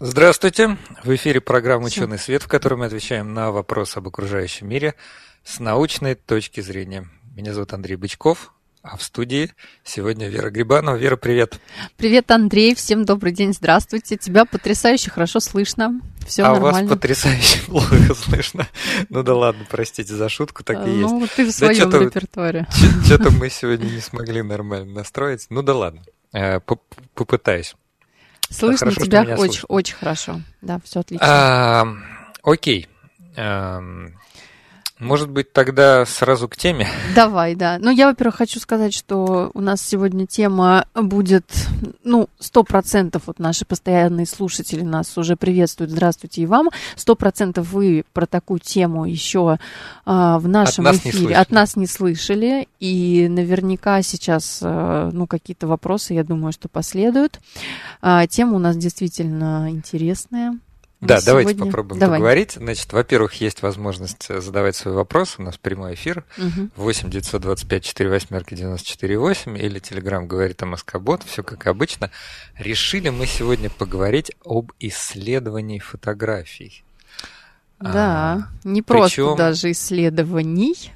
[0.00, 0.78] Здравствуйте!
[1.02, 4.94] В эфире программа «Ученый свет», в которой мы отвечаем на вопросы об окружающем мире
[5.42, 7.08] с научной точки зрения.
[7.34, 9.50] Меня зовут Андрей Бычков, а в студии
[9.82, 10.94] сегодня Вера Грибанова.
[10.94, 11.58] Вера, привет.
[11.96, 12.76] Привет, Андрей.
[12.76, 13.52] Всем добрый день.
[13.52, 14.16] Здравствуйте.
[14.16, 16.00] Тебя потрясающе хорошо слышно.
[16.24, 16.82] Все а нормально.
[16.82, 18.68] вас потрясающе плохо слышно.
[19.08, 21.10] Ну да ладно, простите за шутку, так и есть.
[21.10, 22.68] Ну, ты в своем да, репертуаре.
[23.04, 25.46] Что-то мы сегодня не смогли нормально настроить.
[25.50, 26.60] Ну да ладно, э,
[27.14, 27.74] попытаюсь.
[28.50, 30.40] Слышно хорошо, тебя очень, очень хорошо.
[30.62, 31.26] Да, все отлично.
[31.28, 31.86] А,
[32.42, 32.88] окей.
[35.00, 36.88] Может быть, тогда сразу к теме?
[37.14, 37.78] Давай, да.
[37.78, 41.44] Ну, я, во-первых, хочу сказать, что у нас сегодня тема будет,
[42.02, 45.92] ну, сто процентов вот наши постоянные слушатели нас уже приветствуют.
[45.92, 46.70] Здравствуйте и вам.
[46.96, 49.58] Сто процентов вы про такую тему еще
[50.04, 52.66] а, в нашем От эфире от нас не слышали.
[52.80, 57.38] И наверняка сейчас, а, ну, какие-то вопросы, я думаю, что последуют.
[58.02, 60.58] А, тема у нас действительно интересная.
[61.00, 62.18] Да, давайте попробуем Давай.
[62.18, 62.52] поговорить.
[62.52, 65.36] Значит, во-первых, есть возможность э, задавать свои вопросы.
[65.38, 66.24] У нас прямой эфир.
[66.36, 66.70] Угу.
[66.74, 71.22] 8 925 4 восьмерки 94 8 или Телеграм говорит о Москобот.
[71.22, 72.10] Все как обычно.
[72.56, 76.82] Решили мы сегодня поговорить об исследовании фотографий.
[77.78, 79.36] Да, а, не просто причем...
[79.36, 80.92] даже исследований,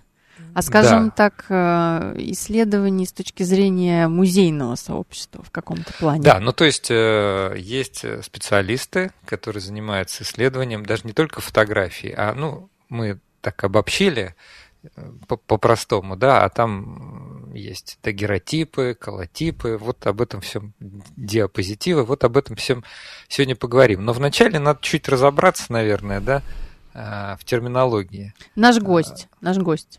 [0.55, 1.11] а скажем да.
[1.11, 6.23] так, э, исследований с точки зрения музейного сообщества в каком-то плане.
[6.23, 12.35] Да, ну то есть э, есть специалисты, которые занимаются исследованием даже не только фотографий, а
[12.35, 14.35] ну мы так обобщили
[14.83, 15.11] э,
[15.47, 20.75] по-простому, да, а там есть дагеротипы, колотипы, вот об этом всем,
[21.17, 22.85] диапозитивы, вот об этом всем
[23.29, 24.05] сегодня поговорим.
[24.05, 26.43] Но вначале надо чуть разобраться, наверное, да,
[26.95, 28.35] в терминологии.
[28.55, 29.99] Наш гость, наш гость.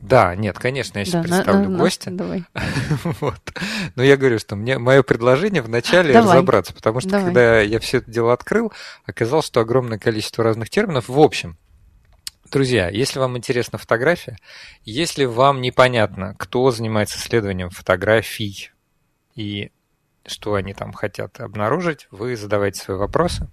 [0.00, 2.10] Да, нет, конечно, я сейчас да, представлю на, гостя.
[2.10, 2.44] На, давай.
[3.20, 3.40] вот.
[3.96, 6.36] Но я говорю, что мне мое предложение вначале давай.
[6.36, 7.26] разобраться, потому что давай.
[7.26, 8.72] когда я все это дело открыл,
[9.04, 11.08] оказалось, что огромное количество разных терминов.
[11.08, 11.58] В общем,
[12.50, 14.38] друзья, если вам интересна фотография,
[14.84, 18.70] если вам непонятно, кто занимается исследованием фотографий
[19.34, 19.70] и
[20.26, 23.48] что они там хотят обнаружить, вы задавайте свои вопросы.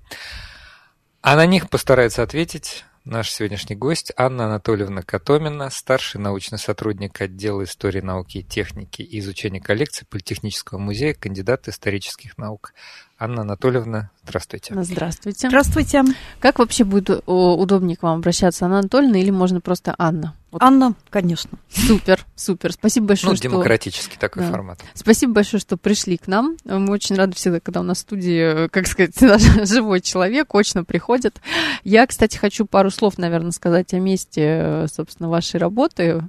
[1.21, 7.63] А на них постарается ответить Наш сегодняшний гость Анна Анатольевна Котомина, старший научный сотрудник отдела
[7.63, 12.73] истории науки и техники и изучения коллекций Политехнического музея, кандидат исторических наук.
[13.19, 14.75] Анна Анатольевна, здравствуйте.
[14.79, 15.47] Здравствуйте.
[15.47, 16.03] Здравствуйте.
[16.39, 20.35] Как вообще будет удобнее к вам обращаться, Анна Анатольевна, или можно просто Анна?
[20.51, 20.61] Вот.
[20.61, 21.57] Анна, конечно.
[21.67, 22.73] Супер, супер.
[22.73, 23.43] Спасибо большое, ну, что...
[23.43, 24.51] демократический такой да.
[24.51, 24.79] формат.
[24.93, 26.57] Спасибо большое, что пришли к нам.
[26.63, 29.17] Мы очень рады всегда, когда у нас в студии, как сказать,
[29.67, 31.41] живой человек, очно приходит.
[31.83, 36.21] Я, кстати, хочу пару слов, наверное, сказать о месте, собственно, вашей работы.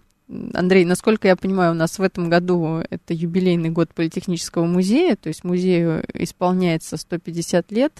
[0.54, 5.28] Андрей, насколько я понимаю, у нас в этом году это юбилейный год Политехнического музея, то
[5.28, 7.92] есть музею исполняется 150 лет.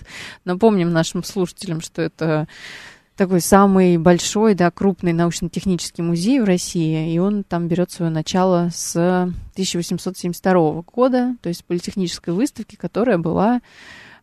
[0.45, 2.47] Напомним нашим слушателям, что это
[3.17, 8.69] такой самый большой, да, крупный научно-технический музей в России, и он там берет свое начало
[8.73, 13.61] с 1872 года, то есть политехнической выставки, которая была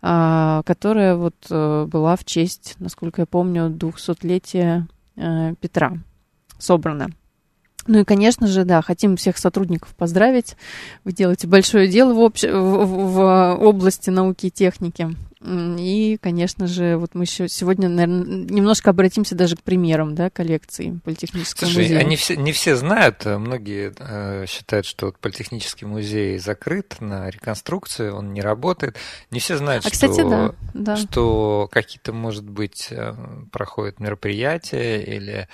[0.07, 4.83] а, которая вот э, была в честь, насколько я помню, 200-летия
[5.15, 5.93] э, Петра
[6.59, 7.09] собрана.
[7.87, 10.55] Ну и, конечно же, да, хотим всех сотрудников поздравить.
[11.03, 12.43] Вы делаете большое дело в, общ...
[12.43, 15.15] в, в области науки и техники.
[15.47, 21.67] И, конечно же, вот мы сегодня, наверное, немножко обратимся даже к примерам да, коллекции Политехнического
[21.67, 21.99] Слушай, музея.
[21.99, 27.29] Они все, не все знают, а многие э, считают, что вот Политехнический музей закрыт на
[27.29, 28.97] реконструкцию, он не работает.
[29.29, 30.95] Не все знают, а, кстати, что, да, да.
[30.95, 33.13] что какие-то, может быть, э,
[33.51, 35.47] проходят мероприятия или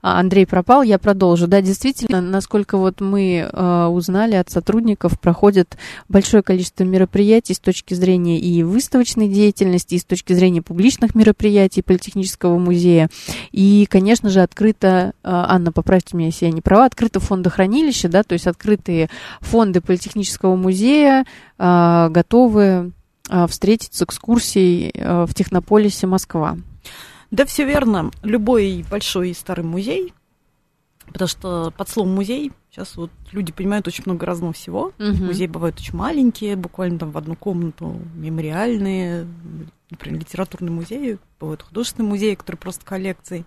[0.00, 1.46] Андрей пропал, я продолжу.
[1.46, 5.76] Да, действительно, насколько вот мы э, узнали от сотрудников, проходит
[6.08, 11.82] большое количество мероприятий с точки зрения и выставочной деятельности, и с точки зрения публичных мероприятий
[11.82, 13.08] Политехнического музея.
[13.52, 18.22] И, конечно же, открыто, э, Анна, поправьте меня, если я не права, открыто фондохранилище, да,
[18.22, 19.08] то есть открытые
[19.40, 21.24] фонды Политехнического музея
[21.58, 22.92] э, готовы
[23.28, 26.56] э, встретить с экскурсией э, в Технополисе Москва.
[27.34, 28.10] Да, все верно.
[28.22, 30.12] Любой большой и старый музей
[31.06, 34.92] Потому что под словом музей сейчас вот люди понимают очень много разного всего.
[34.98, 35.24] Угу.
[35.24, 39.26] Музеи бывают очень маленькие, буквально там в одну комнату, мемориальные,
[39.90, 43.44] например, литературный музей, бывают художественные музеи, которые просто коллекции.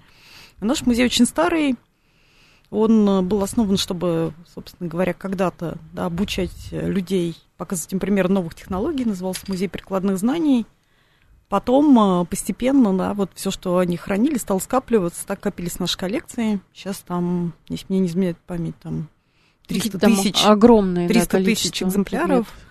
[0.60, 1.76] А наш музей очень старый,
[2.70, 8.56] он э, был основан, чтобы, собственно говоря, когда-то да, обучать людей, показывать им пример новых
[8.56, 10.66] технологий, назывался Музей прикладных знаний.
[11.50, 16.60] Потом э, постепенно, да, вот все, что они хранили, стало скапливаться, так копились наши коллекции.
[16.74, 19.08] Сейчас там, если мне не изменяет память, там
[19.68, 22.48] 300 тысяч, огромные, 300 да, тысяч экземпляров.
[22.48, 22.68] Предметов.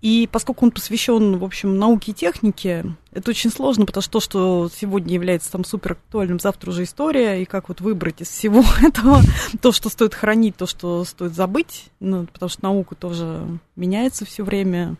[0.00, 4.20] И поскольку он посвящен, в общем, науке и технике, это очень сложно, потому что то,
[4.20, 8.62] что сегодня является там супер актуальным, завтра уже история, и как вот выбрать из всего
[8.86, 9.20] этого
[9.60, 13.44] то, что стоит хранить, то, что стоит забыть, ну, потому что наука тоже
[13.74, 14.96] меняется все время.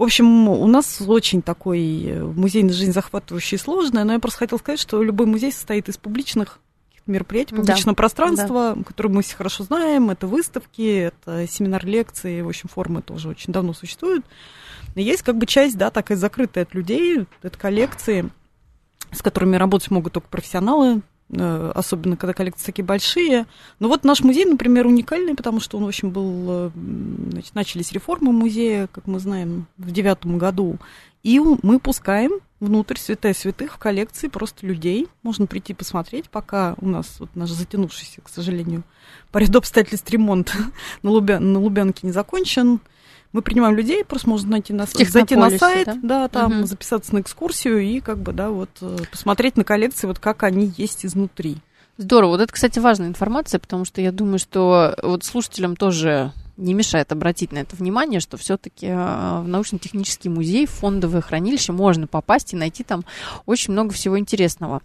[0.00, 4.58] В общем, у нас очень такой музейная жизнь захватывающая и сложная, но я просто хотела
[4.58, 6.58] сказать, что любой музей состоит из публичных
[7.04, 7.96] мероприятий, публичного да.
[7.96, 8.82] пространства, да.
[8.82, 10.08] которое мы все хорошо знаем.
[10.08, 14.24] Это выставки, это семинар лекции, в общем, формы тоже очень давно существуют.
[14.94, 18.30] И есть как бы часть, да, такая закрытая от людей, это коллекции,
[19.12, 21.00] с которыми работать могут только профессионалы, э,
[21.32, 23.46] особенно когда коллекции такие большие.
[23.78, 26.44] Но вот наш музей, например, уникальный, потому что он, в общем, был...
[26.48, 26.70] Э,
[27.30, 30.78] значит, начались реформы музея, как мы знаем, в девятом году.
[31.22, 35.08] И мы пускаем внутрь святая святых в коллекции просто людей.
[35.22, 38.82] Можно прийти посмотреть, пока у нас вот наш затянувшийся, к сожалению,
[39.30, 40.52] по ряду обстоятельств ремонт
[41.02, 42.80] на, Лубян, на Лубянке не закончен.
[43.32, 46.66] Мы принимаем людей, просто можно найти на, зайти на сайт, да, да там угу.
[46.66, 50.72] записаться на экскурсию и как бы, да, вот э, посмотреть на коллекции, вот как они
[50.76, 51.58] есть изнутри.
[51.96, 52.30] Здорово.
[52.30, 57.10] Вот это, кстати, важная информация, потому что я думаю, что вот слушателям тоже не мешает
[57.10, 62.52] обратить на это внимание, что все-таки э, в научно-технический музей, в фондовое хранилище можно попасть
[62.52, 63.04] и найти там
[63.46, 64.82] очень много всего интересного.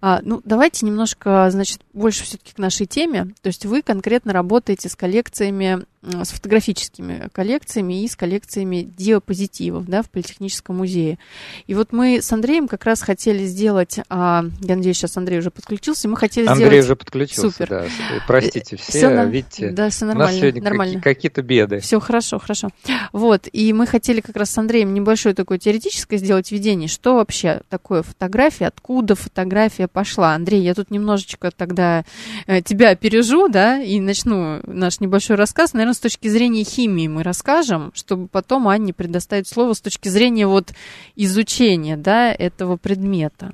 [0.00, 3.34] А, ну, давайте немножко, значит, больше все-таки к нашей теме.
[3.42, 10.02] То есть вы конкретно работаете с коллекциями с фотографическими коллекциями и с коллекциями диапозитивов да,
[10.02, 11.18] в Политехническом музее.
[11.66, 15.50] И вот мы с Андреем как раз хотели сделать, а, я надеюсь, сейчас Андрей уже
[15.50, 16.72] подключился, мы хотели Андрей сделать...
[16.72, 17.68] Андрей уже подключился, Супер.
[17.68, 17.84] да.
[18.26, 21.00] Простите, все, все видите, да, все нормально, у нас сегодня нормально.
[21.02, 21.80] какие-то беды.
[21.80, 22.70] Все хорошо, хорошо.
[23.12, 27.60] Вот, и мы хотели как раз с Андреем небольшое такое теоретическое сделать введение, что вообще
[27.68, 30.34] такое фотография, откуда фотография пошла.
[30.34, 32.04] Андрей, я тут немножечко тогда
[32.46, 37.08] э, тебя опережу, да, и начну наш небольшой рассказ, наверное, наверное, с точки зрения химии
[37.08, 40.72] мы расскажем, чтобы потом Анне предоставить слово с точки зрения вот
[41.16, 43.52] изучения, да, этого предмета.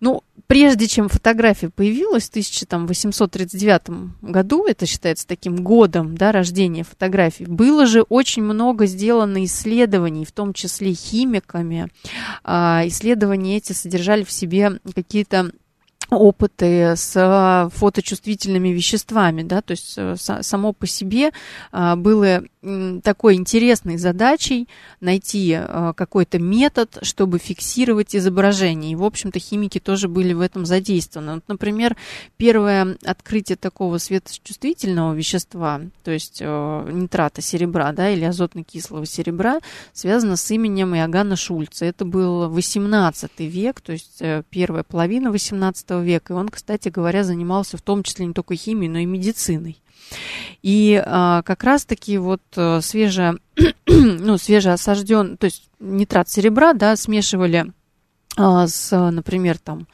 [0.00, 7.44] Ну, прежде чем фотография появилась в 1839 году, это считается таким годом да, рождения фотографий,
[7.44, 11.88] было же очень много сделано исследований, в том числе химиками.
[12.44, 15.50] А, исследования эти содержали в себе какие-то
[16.10, 21.30] опыты с а, фоточувствительными веществами, да, то есть э, само по себе
[21.72, 22.42] а, было
[23.02, 24.68] такой интересной задачей
[25.00, 25.58] найти
[25.96, 28.92] какой-то метод, чтобы фиксировать изображение.
[28.92, 31.36] И, в общем-то, химики тоже были в этом задействованы.
[31.36, 31.96] Вот, например,
[32.36, 39.60] первое открытие такого светочувствительного вещества, то есть э, нитрата серебра, да, или азотно-кислого серебра,
[39.94, 41.86] связано с именем Иоганна Шульца.
[41.86, 45.99] Это был 18 век, то есть э, первая половина 18 века.
[46.02, 49.80] И он, кстати говоря, занимался в том числе не только химией, но и медициной.
[50.62, 53.38] И а, как раз-таки вот а, свеже,
[53.86, 57.72] ну, свежеосажден, то есть нитрат серебра, да, смешивали
[58.36, 59.86] с, например, там,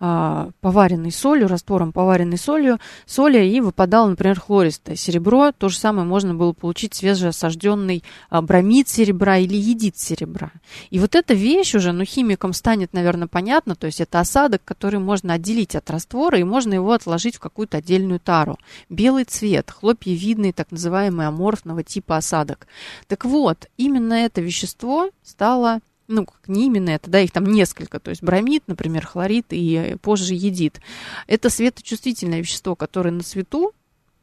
[0.00, 5.52] а, поваренной солью, раствором поваренной солью, соли, и выпадало, например, хлористое серебро.
[5.52, 10.50] То же самое можно было получить свежеосажденный а, бромид серебра или едит серебра.
[10.90, 14.98] И вот эта вещь уже, ну, химикам станет, наверное, понятно, то есть это осадок, который
[14.98, 18.58] можно отделить от раствора, и можно его отложить в какую-то отдельную тару.
[18.90, 22.66] Белый цвет, хлопьевидный, так называемый аморфного типа осадок.
[23.06, 27.98] Так вот, именно это вещество стало ну, как не именно это, да, их там несколько,
[27.98, 30.80] то есть бромид, например, хлорид и позже едит.
[31.26, 33.72] Это светочувствительное вещество, которое на свету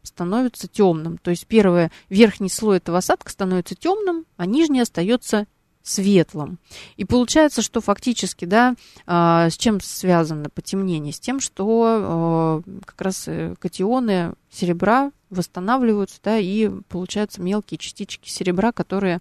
[0.03, 1.17] становится темным.
[1.17, 5.47] То есть первый верхний слой этого осадка становится темным, а нижний остается
[5.83, 6.59] светлым.
[6.97, 8.75] И получается, что фактически, да,
[9.07, 11.11] э, с чем связано потемнение?
[11.13, 18.29] С тем, что э, как раз э, катионы серебра восстанавливаются, да, и получаются мелкие частички
[18.29, 19.19] серебра, которые а,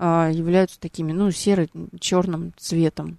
[0.00, 3.18] являются такими, ну, серо-черным цветом.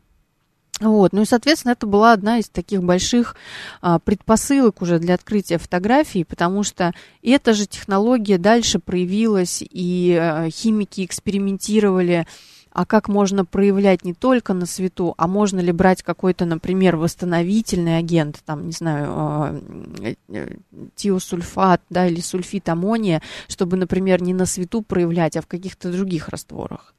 [0.81, 1.13] Вот.
[1.13, 3.35] Ну и, соответственно, это была одна из таких больших
[3.81, 10.49] а, предпосылок уже для открытия фотографий, потому что эта же технология дальше проявилась, и а,
[10.49, 12.25] химики экспериментировали
[12.73, 17.97] а как можно проявлять не только на свету, а можно ли брать какой-то, например, восстановительный
[17.97, 19.61] агент, там, не знаю,
[20.01, 20.55] э, э,
[20.95, 26.29] тиосульфат, да, или сульфит аммония, чтобы, например, не на свету проявлять, а в каких-то других
[26.29, 26.93] растворах.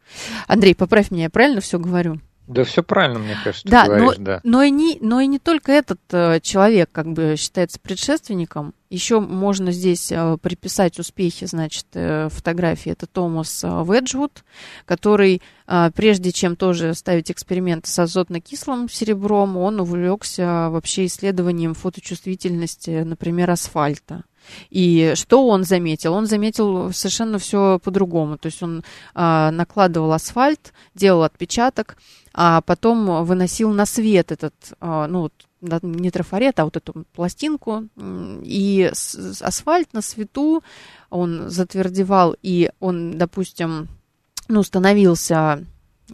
[0.46, 2.20] Андрей, поправь меня, я правильно все говорю?
[2.49, 4.40] Да, все правильно, мне кажется, да, говоришь, но, да.
[4.42, 8.75] Но и, не, но и не только этот э, человек как бы считается предшественником.
[8.90, 12.90] Еще можно здесь э, приписать успехи, значит, э, фотографии.
[12.90, 14.44] Это Томас э, Веджвуд,
[14.87, 23.02] который, э, прежде чем тоже ставить эксперименты с азотно-кислым серебром, он увлекся вообще исследованием фоточувствительности,
[23.02, 24.25] например, асфальта.
[24.70, 26.14] И что он заметил?
[26.14, 28.38] Он заметил совершенно все по-другому.
[28.38, 28.82] То есть он
[29.14, 31.96] а, накладывал асфальт, делал отпечаток,
[32.34, 37.84] а потом выносил на свет этот, а, ну, не трафарет, а вот эту пластинку.
[38.42, 38.90] И
[39.40, 40.62] асфальт на свету
[41.10, 43.88] он затвердевал, и он, допустим,
[44.48, 45.64] ну, становился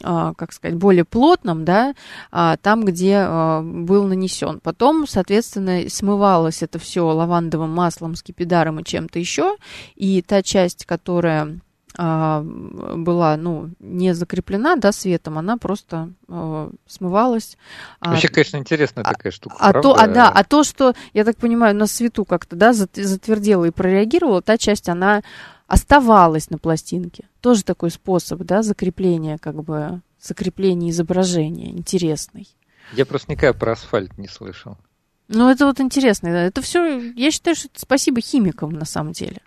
[0.05, 1.95] а, как сказать, более плотным, да,
[2.31, 3.27] а, там, где
[3.63, 4.61] был нанесен.
[4.61, 9.57] Потом, соответственно, смывалось это все лавандовым маслом, скипидаром и чем-то еще,
[9.97, 11.61] и та часть, которая
[11.99, 17.59] была, ну, не закреплена, да, светом, она просто э, смывалась.
[18.01, 19.57] Вообще, конечно, интересная такая штука.
[19.59, 19.83] А правда?
[19.83, 23.73] то, а да, а то, что я так понимаю, на свету как-то, да, затвердела и
[23.73, 25.23] прореагировала, та часть, она
[25.67, 27.25] оставалась на пластинке.
[27.41, 32.49] Тоже такой способ, да, закрепления, как бы, закрепления изображения интересный.
[32.93, 34.79] Я просто никогда про асфальт не слышал.
[35.29, 36.29] Ну, это вот интересно.
[36.29, 39.43] Это все, я считаю, что это спасибо химикам на самом деле.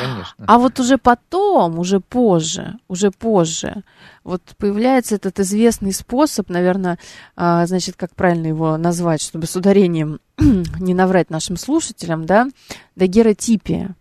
[0.00, 0.44] Конечно.
[0.46, 3.82] А вот уже потом, уже позже, уже позже,
[4.24, 6.98] вот появляется этот известный способ, наверное,
[7.36, 12.48] а, значит, как правильно его назвать, чтобы с ударением не наврать нашим слушателям, да,
[12.94, 13.94] дагеротипия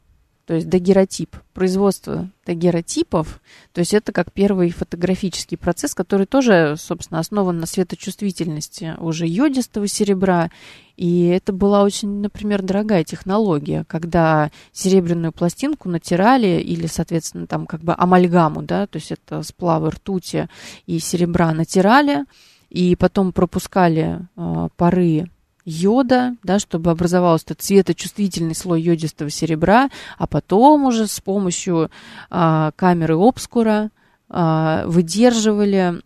[0.46, 3.42] то есть дагеротип, производство дагеротипов,
[3.74, 9.88] то есть это как первый фотографический процесс, который тоже, собственно, основан на светочувствительности уже йодистого
[9.88, 10.52] серебра,
[10.98, 17.82] и это была очень, например, дорогая технология, когда серебряную пластинку натирали или, соответственно, там как
[17.82, 20.48] бы амальгаму, да, то есть это сплавы ртути
[20.86, 22.26] и серебра натирали,
[22.70, 25.28] и потом пропускали э, пары
[25.66, 31.90] йода, да, чтобы образовался цветочувствительный слой йодистого серебра, а потом уже с помощью
[32.30, 33.90] а, камеры обскура
[34.30, 36.02] а, выдерживали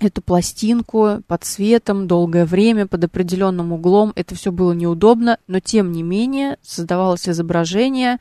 [0.00, 4.12] эту пластинку под светом долгое время, под определенным углом.
[4.16, 8.18] Это все было неудобно, но тем не менее создавалось изображение.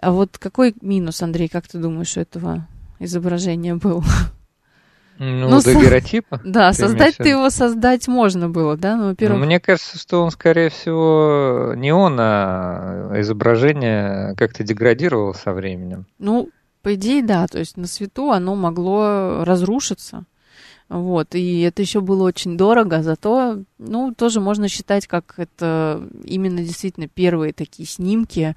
[0.00, 2.66] А вот какой минус, Андрей, как ты думаешь, у этого
[2.98, 4.04] изображения был?
[5.18, 6.40] Ну, ну дагеротипа?
[6.44, 8.96] Да, создать-то его создать можно было, да?
[8.96, 9.38] Ну, во-первых...
[9.38, 16.06] Ну, мне кажется, что он, скорее всего, не он, а изображение как-то деградировало со временем.
[16.18, 16.50] Ну,
[16.82, 17.46] по идее, да.
[17.46, 20.24] То есть на свету оно могло разрушиться.
[20.88, 26.62] Вот, и это еще было очень дорого, зато, ну, тоже можно считать, как это именно
[26.62, 28.54] действительно первые такие снимки,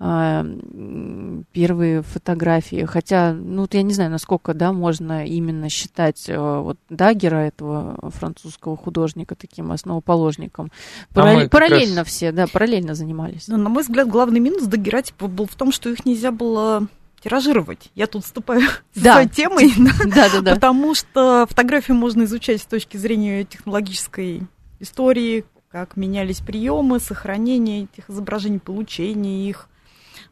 [0.00, 0.44] а,
[1.52, 2.84] первые фотографии.
[2.84, 8.10] Хотя, ну, вот я не знаю, насколько, да, можно именно считать э, вот Даггера, этого
[8.10, 10.72] французского художника, таким основоположником.
[11.14, 12.08] Параллель, а параллельно раз...
[12.08, 13.46] все, да, параллельно занимались.
[13.46, 16.88] Но, на мой взгляд, главный минус Даггера, типа, был в том, что их нельзя было
[17.20, 17.90] тиражировать.
[17.94, 18.62] Я тут вступаю
[18.94, 19.12] да.
[19.12, 19.72] с своей темой,
[20.06, 20.54] да, да, да.
[20.54, 24.42] потому что фотографию можно изучать с точки зрения технологической
[24.80, 29.68] истории, как менялись приемы, сохранения этих изображений, получения их.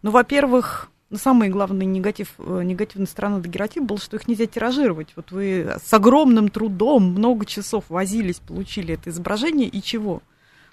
[0.03, 5.09] Ну, во-первых, ну, самый главный негатив, э, негативная сторона дагеротипа был, что их нельзя тиражировать.
[5.15, 10.23] Вот вы с огромным трудом много часов возились, получили это изображение, и чего?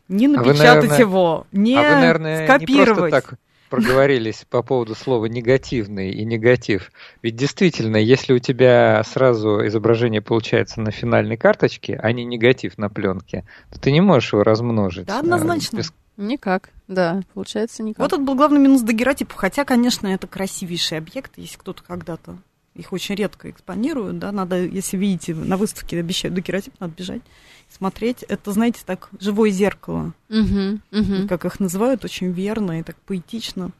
[0.07, 3.13] Не напечатать а вы, наверное, его, не а вы, наверное, скопировать.
[3.13, 3.35] Не так
[3.73, 6.91] проговорились по поводу слова негативный и негатив.
[7.23, 12.89] Ведь действительно, если у тебя сразу изображение получается на финальной карточке, а не негатив на
[12.89, 15.07] пленке, то ты не можешь его размножить.
[15.07, 15.77] Да, однозначно.
[15.77, 15.91] Без...
[16.17, 17.97] Никак, да, получается никак.
[17.97, 22.37] Вот это был главный минус дагеротипа, хотя, конечно, это красивейший объект, если кто-то когда-то
[22.75, 27.21] их очень редко экспонируют, да, надо, если видите, на выставке обещают дагеротип, надо бежать
[27.69, 28.23] смотреть.
[28.23, 31.27] Это, знаете, так живое зеркало, угу, угу.
[31.27, 33.71] как их называют, очень верно и так поэтично.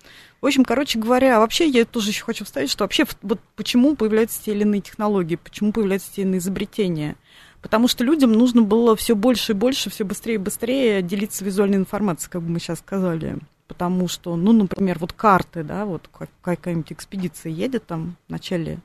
[0.42, 4.42] В общем, короче говоря, вообще я тоже еще хочу вставить, что вообще вот почему появляются
[4.44, 7.16] те или иные технологии, почему появляются те или иные изобретения.
[7.62, 11.78] Потому что людям нужно было все больше и больше, все быстрее и быстрее делиться визуальной
[11.78, 13.38] информацией, как бы мы сейчас сказали.
[13.68, 16.10] Потому что, ну, например, вот карты, да, вот
[16.42, 18.80] какая-нибудь экспедиция едет там в начале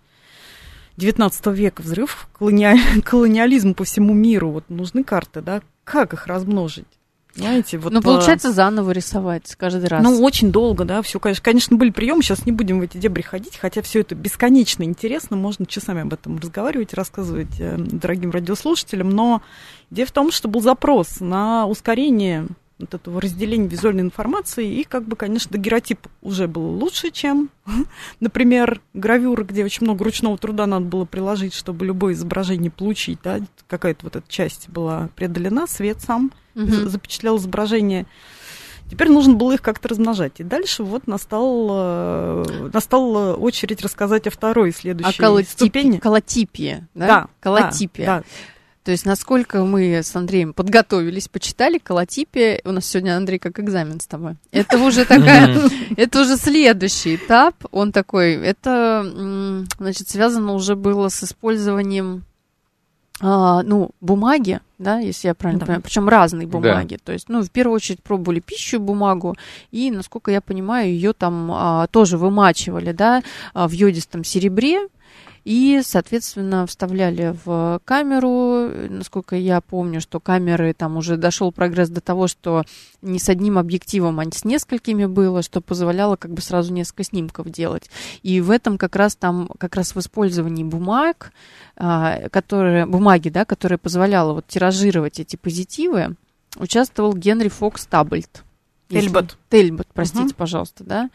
[0.96, 6.86] 19 века взрыв, колониаль, колониализм по всему миру, вот нужны карты, да, как их размножить?
[7.34, 10.02] Понимаете, вот, ну, получается, заново рисовать каждый раз.
[10.02, 13.22] Ну, очень долго, да, все, конечно, конечно, были приемы, сейчас не будем в эти дебри
[13.22, 19.10] ходить, хотя все это бесконечно интересно, можно часами об этом разговаривать, рассказывать э, дорогим радиослушателям,
[19.10, 19.42] но
[19.90, 25.04] идея в том, что был запрос на ускорение вот этого разделения визуальной информации, и как
[25.04, 27.50] бы, конечно, дагеротип уже был лучше, чем,
[28.20, 33.40] например, гравюра, где очень много ручного труда надо было приложить, чтобы любое изображение получить, да,
[33.66, 36.88] какая-то вот эта часть была преодолена, свет сам угу.
[36.88, 38.06] запечатлял изображение.
[38.90, 40.40] Теперь нужно было их как-то размножать.
[40.40, 45.98] И дальше вот настал, э, настала очередь рассказать о второй следующей а колотип, ступени.
[45.98, 47.06] Колотипия, да?
[47.06, 47.28] Да.
[47.40, 48.06] Колотипия.
[48.06, 48.24] Да, да.
[48.84, 54.00] То есть, насколько мы с Андреем подготовились, почитали колотипе, у нас сегодня, Андрей, как экзамен
[54.00, 54.36] с тобой.
[54.50, 55.60] Это уже такая,
[55.96, 57.54] это уже следующий этап.
[57.70, 62.24] Он такой, это, значит, связано уже было с использованием
[63.20, 65.66] а, ну, бумаги, да, если я правильно да.
[65.66, 66.94] понимаю, причем разные бумаги.
[66.94, 67.00] Да.
[67.04, 69.36] То есть, ну, в первую очередь пробовали пищу, бумагу,
[69.72, 73.22] и, насколько я понимаю, ее там а, тоже вымачивали, да,
[73.54, 74.88] а, в йодистом серебре,
[75.44, 78.70] и, соответственно, вставляли в камеру.
[78.90, 82.64] Насколько я помню, что камеры там уже дошел прогресс до того, что
[83.00, 87.48] не с одним объективом, а с несколькими было, что позволяло как бы сразу несколько снимков
[87.50, 87.90] делать.
[88.22, 91.32] И в этом как раз там, как раз в использовании бумаг,
[91.76, 96.16] а, которые, бумаги, да, которая позволяла вот тиражировать эти позитивы,
[96.56, 98.44] участвовал Генри Фокс Таббельт.
[98.88, 99.36] Тельбот.
[99.50, 100.34] Тельбот, простите, угу.
[100.34, 101.10] пожалуйста, да.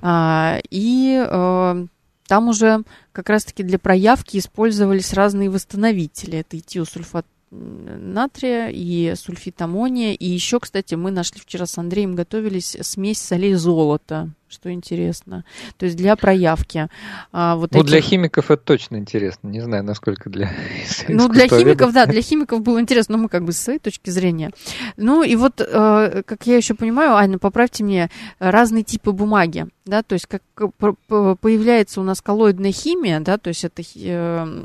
[0.00, 1.86] А, и э,
[2.30, 6.38] там уже как раз-таки для проявки использовались разные восстановители.
[6.38, 10.14] Это этиосульфат натрия и сульфит аммония.
[10.14, 15.44] И еще, кстати, мы нашли вчера с Андреем, готовились смесь солей золота, что интересно.
[15.76, 16.88] То есть для проявки.
[17.32, 17.88] А, вот ну, этих...
[17.88, 19.48] для химиков это точно интересно.
[19.48, 20.52] Не знаю, насколько для
[21.08, 24.10] Ну, для химиков, да, для химиков было интересно, но мы как бы с своей точки
[24.10, 24.52] зрения.
[24.96, 30.02] Ну, и вот, э, как я еще понимаю, Аня, поправьте мне, разные типы бумаги, да,
[30.02, 30.42] то есть как
[30.76, 34.64] появляется у нас коллоидная химия, да, то есть это э,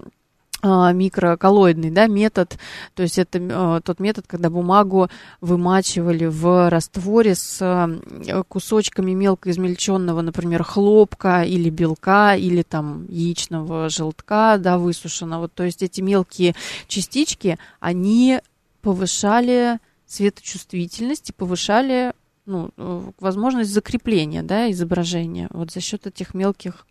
[0.65, 2.57] микроколлоидный да, метод,
[2.93, 5.09] то есть это э, тот метод, когда бумагу
[5.41, 13.89] вымачивали в растворе с э, кусочками мелко измельченного, например, хлопка или белка, или там яичного
[13.89, 15.47] желтка, да, высушенного.
[15.47, 16.55] То есть эти мелкие
[16.87, 18.39] частички, они
[18.81, 22.13] повышали светочувствительность и повышали
[22.45, 26.85] ну, э, возможность закрепления да, изображения вот за счет этих мелких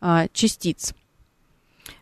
[0.00, 0.94] а, частиц.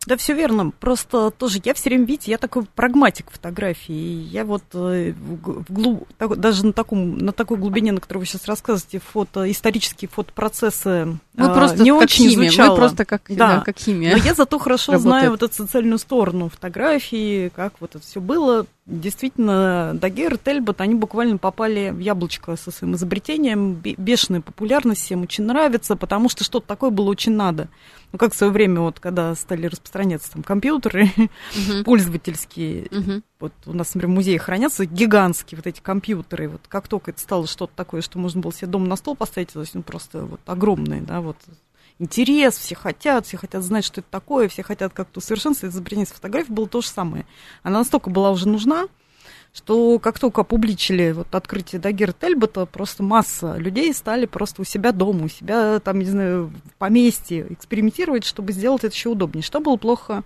[0.07, 0.71] Да, все верно.
[0.71, 3.93] Просто тоже я все время, видите, я такой прагматик фотографии.
[4.31, 8.99] Я вот э, вглубь, даже на, таком, на такой глубине, на которой вы сейчас рассказываете,
[8.99, 12.71] фото, исторические фотопроцессы мы а, просто не очень химия, изучала.
[12.71, 13.57] Мы просто как, да.
[13.57, 14.17] Да, как химия.
[14.17, 15.21] Но я зато хорошо работает.
[15.21, 18.67] знаю вот эту социальную сторону фотографии, как вот это все было.
[18.91, 23.75] Действительно, Дагер и Тельбот, они буквально попали в яблочко со своим изобретением.
[23.75, 27.69] Бешеная популярность всем очень нравится, потому что что-то такое было очень надо.
[28.11, 31.85] Ну, как в свое время, вот, когда стали распространяться там компьютеры uh-huh.
[31.85, 33.23] пользовательские, uh-huh.
[33.39, 37.21] вот у нас, например, в музее хранятся гигантские вот эти компьютеры, вот как только это
[37.21, 40.25] стало что-то такое, что можно было себе дома на стол поставить, то есть, ну, просто
[40.25, 41.37] вот огромные, да, вот
[42.01, 46.11] интерес, все хотят, все хотят знать, что это такое, все хотят как-то усовершенствовать, изобретение с
[46.11, 47.27] фотографией было то же самое.
[47.63, 48.87] Она настолько была уже нужна,
[49.53, 54.93] что как только опубличили вот открытие Дагер Тельбота, просто масса людей стали просто у себя
[54.93, 59.43] дома, у себя там, не знаю, в поместье экспериментировать, чтобы сделать это еще удобнее.
[59.43, 60.23] Что было плохо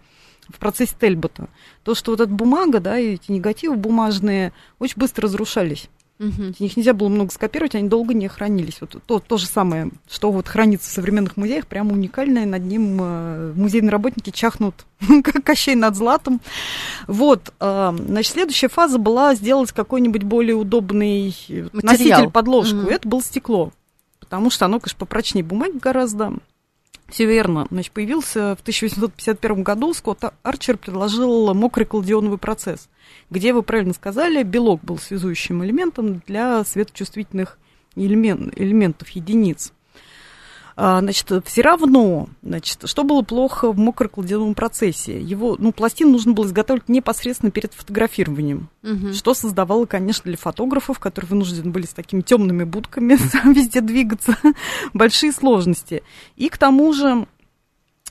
[0.48, 1.48] в процессе Тельбота?
[1.82, 5.88] То, что вот эта бумага, да, и эти негативы бумажные очень быстро разрушались.
[6.20, 6.54] Угу.
[6.60, 8.80] Их нельзя было много скопировать, они долго не хранились.
[8.80, 12.98] Вот то, то же самое, что вот хранится в современных музеях, прямо уникальное, над ним
[13.00, 14.86] э, музейные работники чахнут,
[15.24, 16.40] как Кощей над златом.
[17.08, 21.70] Вот, э, значит, следующая фаза была сделать какой-нибудь более удобный Материал.
[21.82, 22.76] носитель, подложку.
[22.76, 22.88] Угу.
[22.90, 23.72] Это было стекло,
[24.20, 26.34] потому что оно, конечно, попрочнее бумаги гораздо.
[27.08, 27.66] Все верно.
[27.70, 32.88] Значит, появился в 1851 году Скотт Арчер предложил мокрый калдионовый процесс
[33.30, 37.58] где, вы правильно сказали, белок был связующим элементом для светочувствительных
[37.96, 39.72] элемент, элементов единиц.
[40.76, 45.20] А, значит, все равно, значит, что было плохо в мокрокладяном процессе?
[45.20, 49.12] Его, ну, пластин нужно было изготовить непосредственно перед фотографированием, угу.
[49.12, 53.16] что создавало, конечно, для фотографов, которые вынуждены были с такими темными будками
[53.54, 54.36] везде двигаться,
[54.94, 56.02] большие сложности.
[56.36, 57.26] И к тому же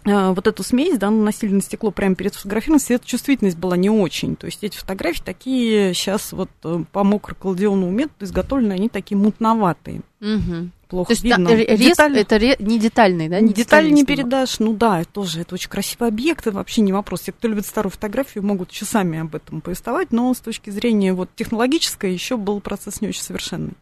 [0.06, 4.36] Э, вот эту смесь, да, наносили на стекло прямо перед фотографированием, светочувствительность была не очень.
[4.36, 10.02] То есть эти фотографии такие сейчас вот э, по мокроколдионному методу изготовлены, они такие мутноватые.
[10.24, 10.70] Угу.
[10.88, 11.50] Плохо То есть видно.
[11.50, 12.18] Рез, Деталь...
[12.18, 13.42] это ре, не детальный, да?
[13.42, 14.60] Не детали не передашь.
[14.60, 17.22] Ну да, это тоже это очень красивый объект, это вообще не вопрос.
[17.22, 21.30] Те, кто любит старую фотографию, могут часами об этом повествовать, но с точки зрения вот
[21.36, 23.74] технологической еще был процесс не очень совершенный.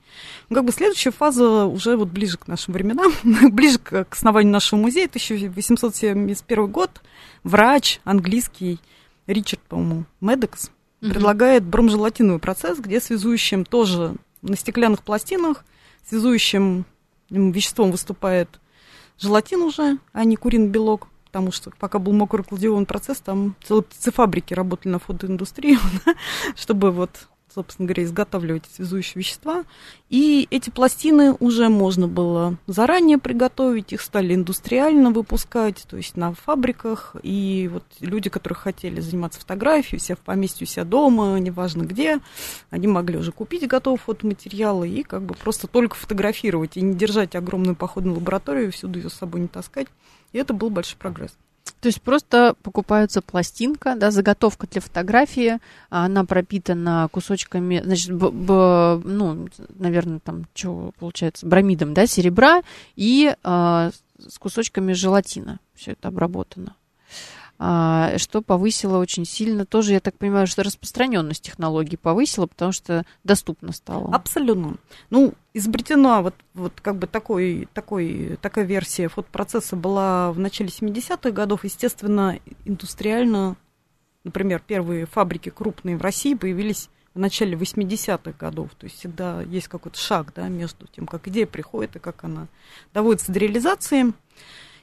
[0.50, 3.12] Ну, как бы следующая фаза уже вот ближе к нашим временам,
[3.52, 7.02] ближе к, к основанию нашего музея, 1871 год,
[7.44, 8.80] врач английский
[9.28, 11.12] Ричард, по-моему, Медекс, угу.
[11.12, 15.64] предлагает бромжелатиновый процесс, где связующим тоже на стеклянных пластинах
[16.08, 16.86] связующим
[17.30, 18.60] веществом выступает
[19.18, 23.84] желатин уже, а не куриный белок, потому что пока был мокрый кладион процесс, там целые
[23.84, 25.80] птицефабрики работали на фотоиндустрию,
[26.56, 29.64] чтобы вот собственно говоря, изготавливать связующие вещества.
[30.10, 36.34] И эти пластины уже можно было заранее приготовить, их стали индустриально выпускать, то есть на
[36.34, 37.16] фабриках.
[37.24, 42.20] И вот люди, которые хотели заниматься фотографией, все в поместье, у себя дома, неважно где,
[42.70, 47.36] они могли уже купить готовые фотоматериалы и как бы просто только фотографировать и не держать
[47.36, 49.88] огромную походную лабораторию, всюду ее с собой не таскать.
[50.34, 51.32] И это был большой прогресс.
[51.80, 59.02] То есть просто покупается пластинка, да, заготовка для фотографии, она пропитана кусочками, значит, б, б,
[59.04, 62.62] ну, наверное, там, что получается, бромидом, да, серебра
[62.96, 63.92] и э,
[64.28, 65.60] с кусочками желатина.
[65.76, 66.76] Все это обработано.
[67.63, 69.67] А, что повысило очень сильно.
[69.67, 74.12] Тоже, я так понимаю, что распространенность технологий повысила, потому что доступно стало.
[74.15, 74.78] Абсолютно.
[75.12, 81.30] Ну, изобретена вот, вот как бы такой, такой, такая версия фотопроцесса была в начале 70-х
[81.30, 81.63] годов.
[81.63, 83.56] Естественно, индустриально,
[84.24, 88.71] например, первые фабрики крупные в России появились в начале 80-х годов.
[88.76, 92.47] То есть всегда есть какой-то шаг да, между тем, как идея приходит и как она
[92.91, 94.13] доводится до реализации.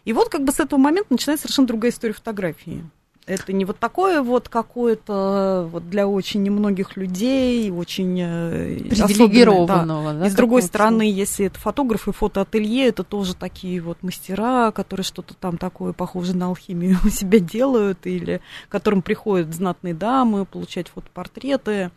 [0.09, 2.83] И вот как бы с этого момента начинается совершенно другая история фотографии.
[3.27, 10.15] Это не вот такое вот какое-то вот для очень немногих людей, очень э, привилегированного.
[10.15, 10.21] Да.
[10.21, 15.05] Да, и с другой стороны, если это фотографы, фотоателье, это тоже такие вот мастера, которые
[15.05, 18.41] что-то там такое похоже на алхимию у себя делают, или
[18.71, 21.91] к которым приходят знатные дамы получать фотопортреты.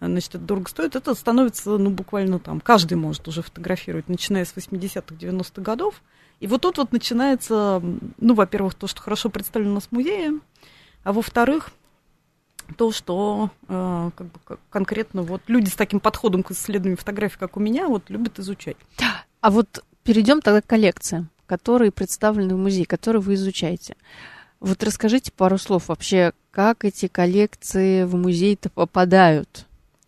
[0.00, 0.96] Значит, это дорого стоит.
[0.96, 6.02] Это становится, ну, буквально там, каждый может уже фотографировать, начиная с 80-х, 90-х годов.
[6.44, 7.82] И вот тут вот начинается,
[8.18, 10.40] ну, во-первых, то, что хорошо представлено у нас в музее,
[11.02, 11.70] а во-вторых,
[12.76, 17.56] то, что э, как бы, конкретно вот люди с таким подходом к исследованию фотографий, как
[17.56, 18.76] у меня, вот любят изучать.
[19.40, 23.96] А вот перейдем тогда к коллекциям, которые представлены в музее, которые вы изучаете.
[24.60, 29.64] Вот расскажите пару слов вообще, как эти коллекции в музей-то попадают?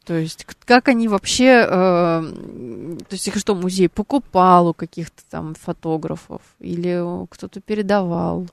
[0.07, 5.57] То есть как они вообще, э, то есть их что, музей покупал у каких-то там
[5.57, 8.47] фотографов или кто-то передавал?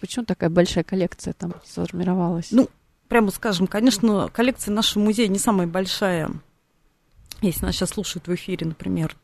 [0.00, 2.52] Почему такая большая коллекция там сформировалась?
[2.52, 2.68] Ну,
[3.08, 6.30] прямо скажем, конечно, коллекция нашего музея не самая большая.
[7.42, 9.16] Если нас сейчас слушают в эфире, например,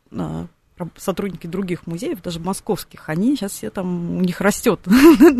[0.97, 4.79] сотрудники других музеев, даже московских, они сейчас все там, у них растет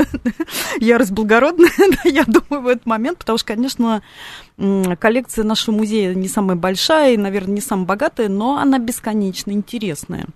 [0.79, 1.71] ярость благородная,
[2.05, 4.01] я думаю, в этот момент, потому что, конечно,
[4.99, 10.27] коллекция нашего музея не самая большая и, наверное, не самая богатая, но она бесконечно интересная.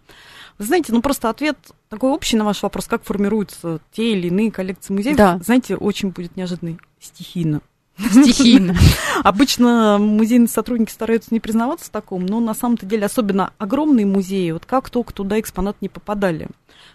[0.58, 1.58] Вы знаете, ну просто ответ
[1.90, 5.40] такой общий на ваш вопрос, как формируются те или иные коллекции музеев, да.
[5.44, 7.62] знаете, очень будет неожиданный, стихийно.
[7.98, 8.76] Стихийно.
[9.24, 14.66] Обычно музейные сотрудники стараются не признаваться таком, но на самом-то деле, особенно огромные музеи, вот
[14.66, 16.48] как только туда экспонат не попадали.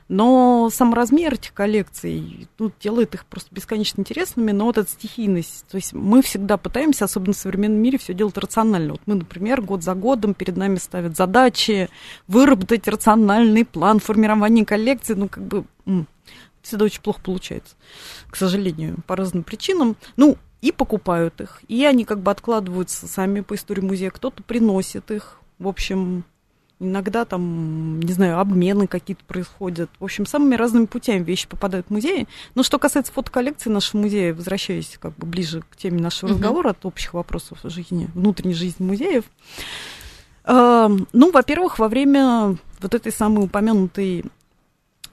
[0.08, 5.64] Но сам размер этих коллекций ну, делает их просто бесконечно интересными, но вот эта стихийность,
[5.70, 8.92] то есть мы всегда пытаемся, особенно в современном мире, все делать рационально.
[8.92, 11.88] Вот мы, например, год за годом перед нами ставят задачи
[12.28, 15.64] выработать рациональный план формирования коллекции, ну, как бы
[16.62, 17.74] всегда очень плохо получается,
[18.30, 19.96] к сожалению, по разным причинам.
[20.16, 21.60] Ну, и покупают их.
[21.68, 24.10] И они как бы откладываются сами по истории музея.
[24.10, 25.38] Кто-то приносит их.
[25.58, 26.24] В общем,
[26.78, 29.90] иногда там, не знаю, обмены какие-то происходят.
[29.98, 32.28] В общем, самыми разными путями вещи попадают в музеи.
[32.54, 36.34] Но что касается фотоколлекции нашего музея, возвращаясь как бы ближе к теме нашего uh-huh.
[36.34, 39.24] разговора от общих вопросов жизни, внутренней жизни музеев,
[40.44, 44.24] э, ну, во-первых, во время вот этой самой упомянутой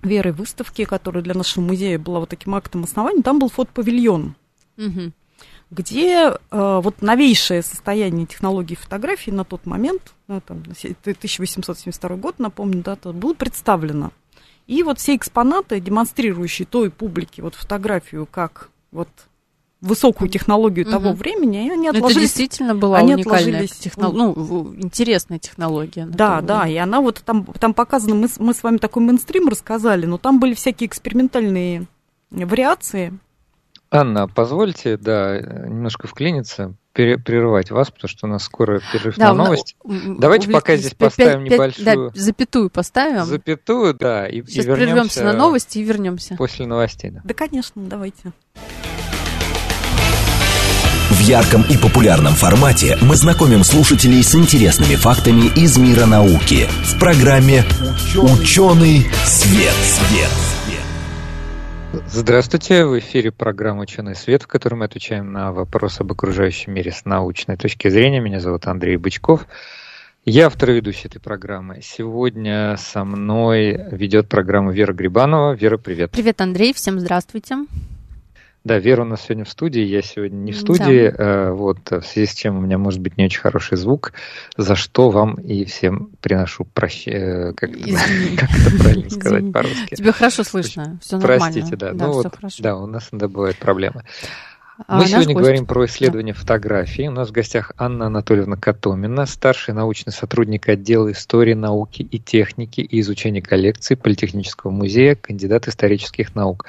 [0.02, 4.34] Веры выставки, которая для нашего музея была вот таким актом основания, там был фотопавильон.
[4.78, 5.12] Uh-huh
[5.72, 12.82] где э, вот новейшее состояние технологий фотографии на тот момент, ну, там, 1872 год, напомню,
[12.82, 14.12] дата, было представлено.
[14.66, 19.10] И вот все экспонаты, демонстрирующие той публике вот фотографию как вот
[19.82, 20.92] высокую технологию угу.
[20.92, 22.12] того времени, они отложились.
[22.12, 26.06] Это действительно была они уникальная технология, ну, интересная технология.
[26.06, 30.06] Да, да, и она вот там, там показана, мы, мы с вами такой мейнстрим рассказали,
[30.06, 31.86] но там были всякие экспериментальные
[32.30, 33.14] вариации,
[33.92, 39.46] Анна, позвольте, да, немножко вклиниться прерывать вас, потому что у нас скоро перерыв да, на
[39.46, 39.76] новости.
[39.86, 42.12] Давайте пока здесь поставим 5, небольшую...
[42.12, 43.24] Да, запятую поставим.
[43.24, 46.36] Запятую, да, и, Сейчас и вернемся на новости и вернемся.
[46.36, 47.22] После новостей, да.
[47.24, 48.34] Да, конечно, давайте.
[51.10, 57.00] В ярком и популярном формате мы знакомим слушателей с интересными фактами из мира науки в
[57.00, 57.64] программе
[58.16, 59.74] «Ученый свет».
[59.74, 60.49] свет.
[61.92, 66.92] Здравствуйте, в эфире программа «Ученый свет», в которой мы отвечаем на вопросы об окружающем мире
[66.92, 68.20] с научной точки зрения.
[68.20, 69.48] Меня зовут Андрей Бычков.
[70.24, 71.80] Я автор и ведущий этой программы.
[71.82, 75.54] Сегодня со мной ведет программу Вера Грибанова.
[75.54, 76.12] Вера, привет.
[76.12, 77.56] Привет, Андрей, всем здравствуйте.
[78.66, 81.24] Да, Вера у нас сегодня в студии, я сегодня не в студии, да.
[81.24, 84.12] Э, вот, в связи с чем у меня может быть не очень хороший звук,
[84.58, 87.72] за что вам и всем приношу прощение, как,
[88.38, 89.96] как это правильно сказать по-русски.
[89.96, 91.46] Тебе хорошо слышно, все нормально.
[91.46, 94.04] Простите, да, да ну вот, да, у нас иногда бывают проблемы.
[94.88, 95.44] А Мы сегодня гость.
[95.44, 96.40] говорим про исследование да.
[96.40, 97.08] фотографии.
[97.08, 102.80] У нас в гостях Анна Анатольевна Котомина, старший научный сотрудник отдела истории, науки и техники
[102.80, 106.66] и изучения коллекций Политехнического музея, кандидат исторических наук.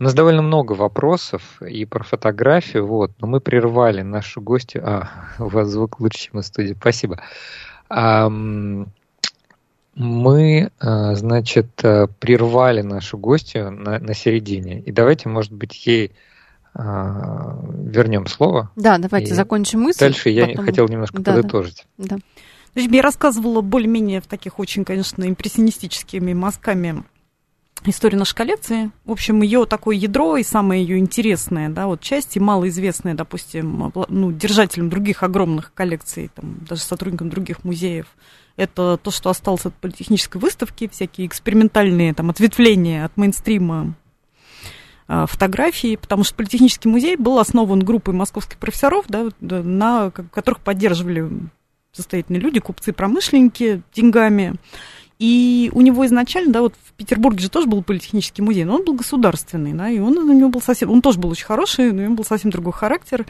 [0.00, 4.82] У нас довольно много вопросов и про фотографию, вот, но мы прервали нашу гостью.
[4.84, 6.74] А, у вас звук лучше, чем в студии.
[6.74, 7.20] Спасибо.
[7.88, 8.28] А,
[9.94, 14.80] мы, а, значит, прервали нашу гостью на, на середине.
[14.80, 16.31] И давайте, может быть, ей а,
[16.74, 18.70] вернем слово.
[18.76, 20.00] Да, давайте закончим мысль.
[20.00, 20.64] Дальше я потом...
[20.64, 21.86] хотел немножко да, подытожить.
[21.98, 22.18] Да, да.
[22.74, 27.04] Значит, я рассказывала более-менее в таких очень, конечно, импрессионистическими мазками
[27.84, 28.90] историю нашей коллекции.
[29.04, 33.92] В общем, ее такое ядро и самое ее интересное, да, вот часть и малоизвестная, допустим,
[34.08, 38.06] ну, держателям других огромных коллекций, там, даже сотрудникам других музеев,
[38.56, 44.01] это то, что осталось от политехнической выставки, всякие экспериментальные там ответвления от мейнстрима а,
[45.08, 51.28] фотографии, потому что Политехнический музей был основан группой московских профессоров, да, на которых поддерживали
[51.92, 54.54] состоятельные люди, купцы, промышленники деньгами.
[55.22, 58.84] И у него изначально, да, вот в Петербурге же тоже был политехнический музей, но он
[58.84, 62.02] был государственный, да, и он у него был совсем, он тоже был очень хороший, но
[62.02, 63.24] у него был совсем другой характер,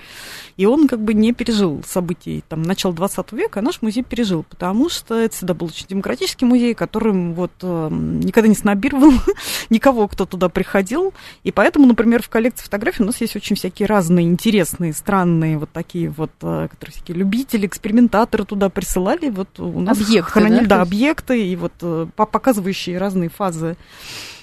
[0.56, 4.42] и он как бы не пережил событий там начала 20 века, а наш музей пережил,
[4.42, 9.12] потому что это всегда был очень демократический музей, которым вот э, никогда не снобировал
[9.68, 11.12] никого, кто туда приходил,
[11.44, 15.68] и поэтому, например, в коллекции фотографий у нас есть очень всякие разные интересные, странные вот
[15.70, 20.76] такие вот, э, которые всякие любители, экспериментаторы туда присылали, вот у нас объекты, хранили, да,
[20.76, 21.81] да объекты, и вот
[22.16, 23.76] показывающие разные фазы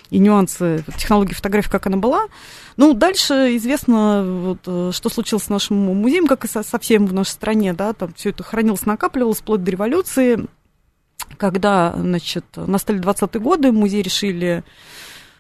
[0.09, 2.27] и нюансы технологии фотографии, как она была.
[2.77, 7.13] Ну, дальше известно, вот, э, что случилось с нашим музеем, как и со, совсем в
[7.13, 10.47] нашей стране, да, там все это хранилось, накапливалось вплоть до революции,
[11.37, 14.63] когда, значит, настали 20-е годы, музей решили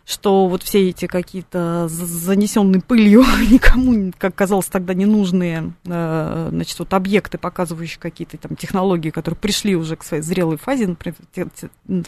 [0.09, 6.91] что вот все эти какие-то занесенные пылью никому, как казалось тогда, ненужные э, значит, вот
[6.95, 10.87] объекты, показывающие какие-то там технологии, которые пришли уже к своей зрелой фазе.
[10.87, 11.15] Например,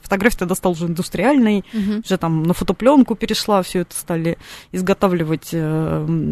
[0.01, 2.01] фотография тогда стала уже индустриальной, угу.
[2.03, 4.39] уже там на фотопленку перешла, все это стали
[4.71, 6.31] изготавливать э,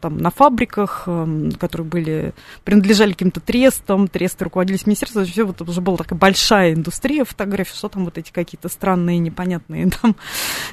[0.00, 5.80] там на фабриках, э, которые были, принадлежали каким-то трестам, тресты руководились министерством, все вот уже
[5.80, 10.16] была такая большая индустрия фотографии, что там вот эти какие-то странные, непонятные там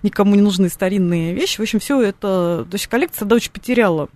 [0.01, 1.57] никому кому не нужны старинные вещи.
[1.57, 4.07] В общем, все это, то есть коллекция да, очень потеряла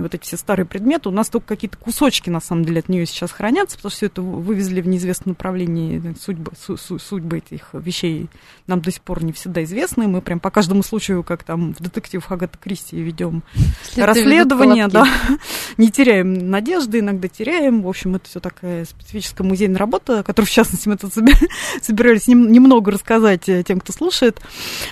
[0.00, 1.08] вот эти все старые предметы.
[1.08, 4.06] У нас только какие-то кусочки, на самом деле, от нее сейчас хранятся, потому что все
[4.06, 6.14] это вывезли в неизвестном направлении.
[6.20, 8.28] Судьбы, су, су, судьбы этих вещей
[8.66, 10.08] нам до сих пор не всегда известны.
[10.08, 13.44] Мы прям по каждому случаю, как там в детективах Агата Кристи, ведем
[13.84, 15.06] След расследование, да.
[15.76, 17.82] Не теряем надежды, иногда теряем.
[17.82, 21.12] В общем, это все такая специфическая музейная работа, которую, в частности, мы тут
[21.82, 24.40] собирались немного рассказать э, тем, кто слушает.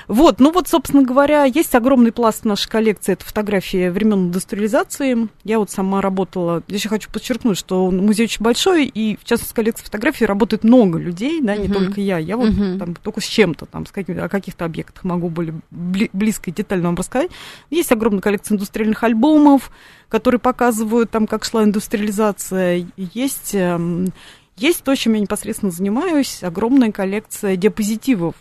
[0.07, 3.15] Вот, ну вот, собственно говоря, есть огромный пласт нашей коллекции.
[3.15, 5.29] Это фотографии времен индустриализации коллекции.
[5.45, 9.55] Я вот сама работала, здесь я хочу подчеркнуть, что музей очень большой, и в частности
[9.55, 11.73] коллекции фотографий работает много людей, да, не uh-huh.
[11.73, 12.19] только я.
[12.19, 12.79] Я вот uh-huh.
[12.79, 16.89] там только с чем-то, там, с какими, о каких-то объектах могу более близко и детально
[16.89, 17.31] вам рассказать.
[17.71, 19.71] Есть огромная коллекция индустриальных альбомов,
[20.09, 22.87] которые показывают там, как шла индустриализация.
[22.97, 24.13] Есть, эм,
[24.57, 28.35] есть то, чем я непосредственно занимаюсь, огромная коллекция диапозитивов.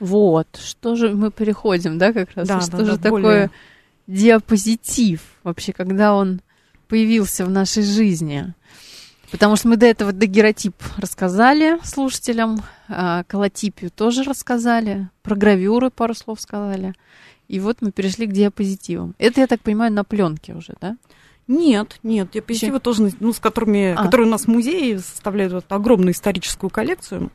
[0.00, 2.46] Вот, что же мы переходим, да, как раз?
[2.46, 3.50] Да, что да, же да, такое более
[4.08, 6.40] диапозитив вообще, когда он
[6.88, 8.54] появился в нашей жизни.
[9.30, 16.14] Потому что мы до этого дагеротип рассказали слушателям, а, колотипию тоже рассказали, про гравюры пару
[16.14, 16.94] слов сказали.
[17.46, 19.14] И вот мы перешли к диапозитивам.
[19.18, 20.96] Это, я так понимаю, на пленке уже, да?
[21.46, 22.80] Нет, нет, диапозитивы Че?
[22.80, 24.04] тоже, ну, с которыми, а.
[24.04, 27.30] которые у нас в музее составляют вот огромную историческую коллекцию.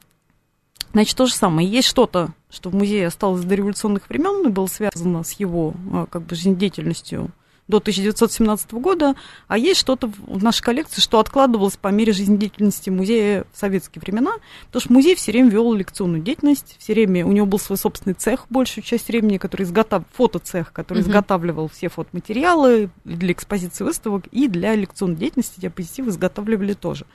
[0.94, 1.68] Значит, то же самое.
[1.68, 6.06] Есть что-то, что в музее осталось до революционных времен и было связано с его а,
[6.06, 7.32] как бы жизнедеятельностью
[7.68, 9.16] до 1917 года,
[9.48, 14.34] а есть что-то в нашей коллекции, что откладывалось по мере жизнедеятельности музея в советские времена,
[14.68, 18.16] потому что музей все время вел лекционную деятельность, все время у него был свой собственный
[18.16, 21.08] цех большую часть времени, который изготавливал, фотоцех, который uh-huh.
[21.08, 27.06] изготавливал все фотоматериалы для экспозиции выставок и для лекционной деятельности диапозитивы изготавливали тоже.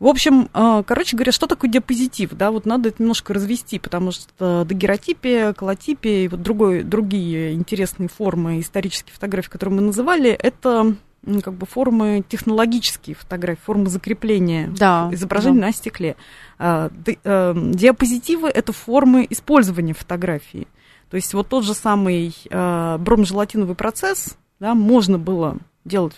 [0.00, 2.30] В общем, а, короче говоря, что такое диапозитив?
[2.32, 8.08] Да, вот надо это немножко развести, потому что дагеротипия, колотипия и вот другой, другие интересные
[8.08, 10.96] формы исторических фотографий, которые мы называли, это
[11.44, 15.66] как бы формы технологические фотографии, формы закрепления да, изображений да.
[15.66, 16.16] на стекле.
[16.58, 16.90] А,
[17.24, 20.66] а, диапозитивы– это формы использования фотографии.
[21.10, 26.14] То есть вот тот же самый бромжелатиновый процесс, да, можно было делать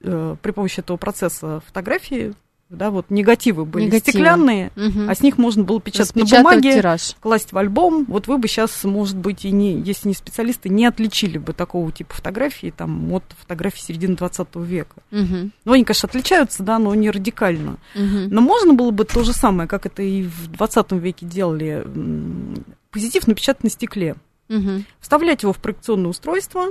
[0.00, 2.34] э, при помощи этого процесса фотографии
[2.70, 4.10] да, вот негативы были негативы.
[4.10, 5.08] стеклянные, угу.
[5.08, 7.14] а с них можно было печатать на бумаге, тираж.
[7.20, 8.04] класть в альбом.
[8.06, 11.90] Вот вы бы сейчас, может быть, и не, если не специалисты, не отличили бы такого
[11.90, 14.96] типа фотографии там, от фотографии середины 20 века.
[15.12, 15.50] Угу.
[15.64, 17.78] Ну, они, конечно, отличаются, да, но не радикально.
[17.94, 18.28] Угу.
[18.30, 21.86] Но можно было бы то же самое, как это и в 20 веке делали,
[22.90, 24.16] позитив напечатать на стекле.
[24.50, 24.84] Угу.
[25.00, 26.66] Вставлять его в проекционное устройство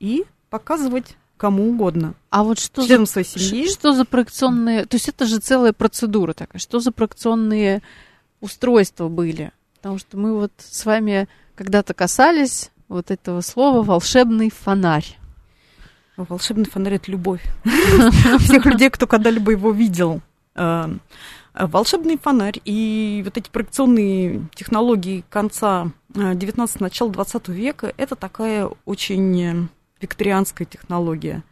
[0.00, 2.14] и показывать кому угодно.
[2.30, 3.68] А вот что за, своей семьи.
[3.68, 4.86] что за проекционные...
[4.86, 6.60] То есть это же целая процедура такая.
[6.60, 7.82] Что за проекционные
[8.40, 9.50] устройства были?
[9.74, 11.26] Потому что мы вот с вами
[11.56, 15.18] когда-то касались вот этого слова «волшебный фонарь».
[16.16, 17.42] Волшебный фонарь– это любовь.
[18.38, 20.20] Всех людей, кто когда-либо его видел.
[20.54, 20.94] Э,
[21.54, 28.70] волшебный фонарь и вот эти проекционные технологии конца 19 э, начала 20 века– это такая
[28.84, 29.68] очень
[30.02, 31.42] викторианская технология.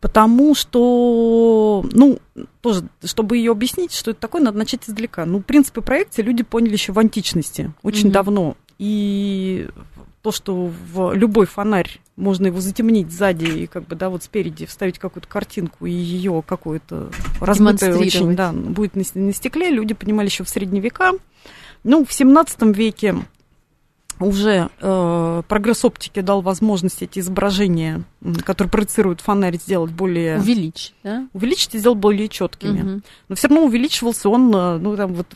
[0.00, 2.18] Потому что, ну,
[2.60, 5.24] тоже, чтобы ее объяснить, что это такое, надо начать издалека.
[5.24, 8.12] Ну, принципы проекции люди поняли еще в античности, очень mm-hmm.
[8.12, 8.56] давно.
[8.78, 9.66] И
[10.20, 14.66] то, что в любой фонарь можно его затемнить сзади и как бы, да, вот спереди
[14.66, 17.10] вставить какую-то картинку и ее какую-то
[17.40, 21.12] размытую очень, да, будет на, на стекле, люди понимали еще в средние века.
[21.82, 23.16] Ну, в 17 веке
[24.20, 28.04] уже э, прогресс оптики дал возможность эти изображения,
[28.44, 30.38] которые проецируют фонарь, сделать более...
[30.38, 31.28] Увеличить, да?
[31.32, 32.80] Увеличить и сделать более четкими.
[32.80, 33.02] Угу.
[33.28, 35.26] Но все равно увеличивался он, э, ну, там вот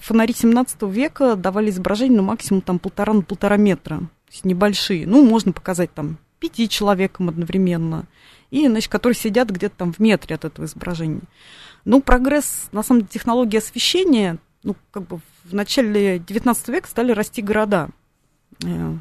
[0.00, 3.98] фонари 17 века давали изображение, ну, максимум там полтора на полтора метра.
[3.98, 5.06] То есть небольшие.
[5.06, 8.04] Ну, можно показать там пяти человекам одновременно.
[8.50, 11.22] И, значит, которые сидят где-то там в метре от этого изображения.
[11.84, 17.12] Ну, прогресс, на самом деле, технологии освещения, ну, как бы в начале 19 века стали
[17.12, 17.88] расти города.
[18.62, 18.96] Э,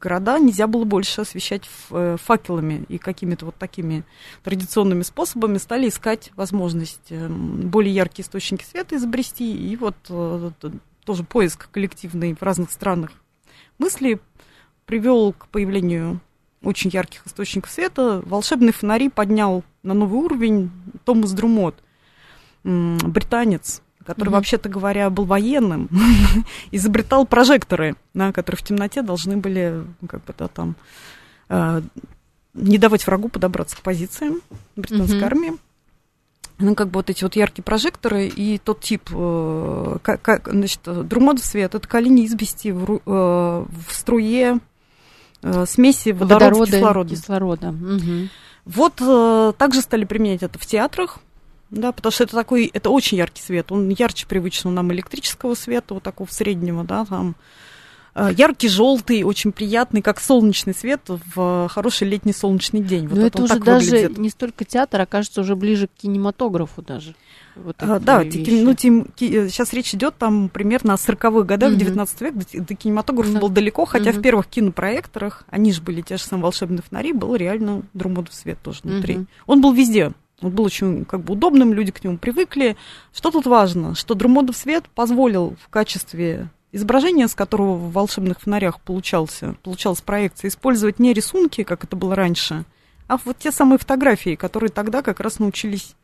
[0.00, 4.04] города нельзя было больше освещать э, факелами и какими-то вот такими
[4.42, 9.52] традиционными способами стали искать возможность э, более яркие источники света изобрести.
[9.52, 9.96] И вот
[11.04, 13.12] тоже поиск коллективный в разных странах
[13.78, 14.20] мысли
[14.86, 16.20] привел к появлению
[16.62, 18.22] очень ярких источников света.
[18.24, 20.70] Волшебные фонари поднял на новый уровень
[21.04, 21.74] Томас Друмот,
[22.62, 24.32] британец, который, mm-hmm.
[24.32, 25.88] вообще-то говоря, был военным,
[26.70, 30.76] изобретал прожекторы, на которые в темноте должны были, ну, как бы, да, там,
[31.48, 31.82] э,
[32.54, 34.40] не давать врагу подобраться к позициям
[34.76, 35.24] британской mm-hmm.
[35.24, 35.52] армии.
[36.58, 40.80] Ну, как бы вот эти вот яркие прожекторы и тот тип, э, как, как, значит,
[40.84, 44.58] друмодов свет, это колени избести в, э, в струе
[45.42, 47.78] э, смеси водорода, водорода с кислородом.
[47.78, 47.96] кислорода.
[47.96, 48.28] Угу.
[48.64, 51.18] Вот э, также стали применять это в театрах,
[51.72, 55.94] да, потому что это такой, это очень яркий свет, он ярче привычного нам электрического света,
[55.94, 57.34] вот такого среднего, да, там,
[58.14, 61.00] э, яркий желтый, очень приятный, как солнечный свет
[61.34, 63.08] в хороший летний солнечный день.
[63.08, 64.18] Вот Но это, это уже даже выглядит.
[64.18, 67.14] не столько театр, а кажется уже ближе к кинематографу даже.
[67.54, 71.78] Вот а, да, те, ну, те, сейчас речь идет там примерно о 40-х годах, угу.
[71.78, 73.40] 19 век, до, до кинематографа да.
[73.40, 74.18] был далеко, хотя угу.
[74.18, 78.58] в первых кинопроекторах, они же были те же самые волшебные фонари, был реально друмодов свет
[78.62, 79.16] тоже внутри.
[79.16, 79.26] Угу.
[79.46, 82.76] Он был везде, он был очень как бы удобным, люди к нему привыкли.
[83.14, 83.94] Что тут важно?
[83.94, 90.48] Что Друмодов свет позволил в качестве изображения, с которого в волшебных фонарях получался, получалась проекция,
[90.48, 92.64] использовать не рисунки, как это было раньше,
[93.08, 95.94] а вот те самые фотографии, которые тогда как раз научились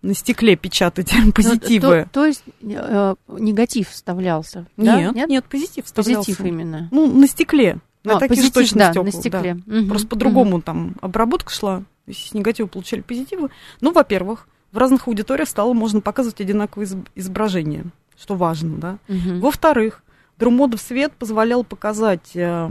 [0.00, 2.08] на стекле печатать ну, позитивы.
[2.12, 4.66] То, то есть э, негатив вставлялся?
[4.76, 5.10] Нет, да?
[5.12, 6.30] нет, нет, позитив вставлялся.
[6.30, 6.88] Позитив именно.
[6.90, 7.78] Ну, на стекле.
[8.04, 9.56] На а, таких позитив, да, стекол, на стекле.
[9.66, 9.78] Да.
[9.80, 10.62] Угу, Просто по-другому угу.
[10.62, 13.50] там обработка шла с негатива получали позитивы.
[13.80, 17.84] Ну, во-первых, в разных аудиториях стало можно показывать одинаковые изображения,
[18.18, 18.98] что важно, да.
[19.08, 19.40] Угу.
[19.40, 20.02] Во-вторых,
[20.38, 22.68] Друмодов свет позволял показать э,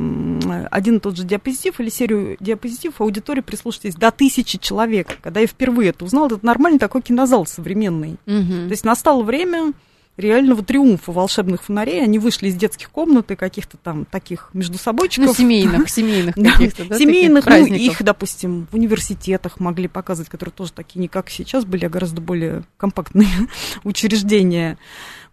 [0.71, 5.17] один и тот же диапозитив или серию диапозитивов аудитории прислушайтесь до тысячи человек.
[5.21, 8.11] Когда я впервые это узнала, это нормальный такой кинозал современный.
[8.25, 8.67] Угу.
[8.67, 9.73] То есть настало время
[10.17, 12.03] реального триумфа волшебных фонарей.
[12.03, 15.27] Они вышли из детских комнат и каких-то там таких между собойчиков.
[15.27, 16.97] Ну, семейных, семейных каких-то, да?
[16.97, 21.85] Семейных, ну, их, допустим, в университетах могли показывать, которые тоже такие не как сейчас были,
[21.85, 23.29] а гораздо более компактные
[23.83, 24.77] учреждения.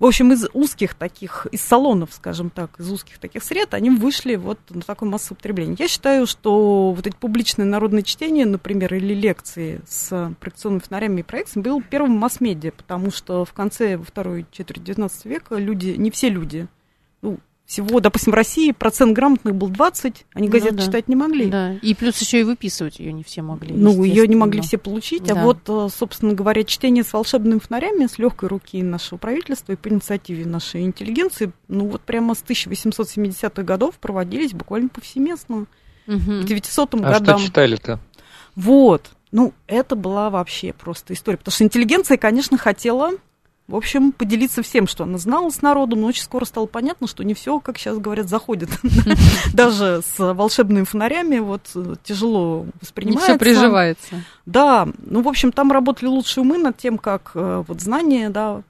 [0.05, 4.37] В общем, из узких таких, из салонов, скажем так, из узких таких сред, они вышли
[4.37, 5.77] вот на такое массовое потребление.
[5.79, 11.23] Я считаю, что вот эти публичные народные чтения, например, или лекции с проекционными фонарями и
[11.23, 16.11] проекциями, был первым масс-медиа, потому что в конце, во второй четверти XIX века люди, не
[16.11, 16.69] все люди,
[17.23, 20.85] ну, всего, допустим, в России процент грамотных был 20, они газеты ну, да.
[20.85, 21.47] читать не могли.
[21.47, 21.73] Да.
[21.75, 23.75] И плюс еще и выписывать ее не все могли.
[23.75, 25.31] Ну, ее не могли все получить.
[25.31, 25.41] А да.
[25.41, 29.77] А вот, э, собственно говоря, чтение с волшебными фонарями с легкой руки нашего правительства и
[29.77, 35.67] по инициативе нашей интеллигенции, ну вот прямо с 1870-х годов проводились буквально повсеместно.
[36.07, 36.43] Угу.
[36.43, 37.39] К 900 а годам.
[37.39, 37.99] что читали-то?
[38.57, 39.11] Вот.
[39.33, 41.39] Ну, это была вообще просто история.
[41.39, 43.13] Потому что интеллигенция, конечно, хотела
[43.67, 47.25] в общем, поделиться всем, что она знала с народом, но очень скоро стало понятно, что
[47.25, 48.69] не все, как сейчас говорят, заходит.
[49.55, 53.33] Даже с волшебными фонарями вот э, тяжело воспринимается.
[53.33, 54.23] Не все приживается.
[54.45, 58.63] Да, ну, в общем, там работали лучшие умы над тем, как э, вот знания, да,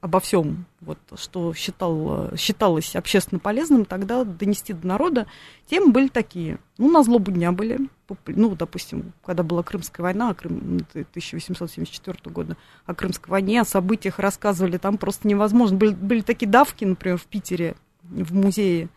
[0.00, 5.26] обо всем, вот, что считал, считалось общественно полезным, тогда донести до народа,
[5.66, 6.58] темы были такие.
[6.78, 7.88] Ну, на злобу дня были.
[8.26, 14.18] Ну, допустим, когда была Крымская война, а Крым, 1874 года, о Крымской войне, о событиях
[14.18, 15.76] рассказывали, там просто невозможно.
[15.78, 18.88] Были, были такие давки, например, в Питере, в музее,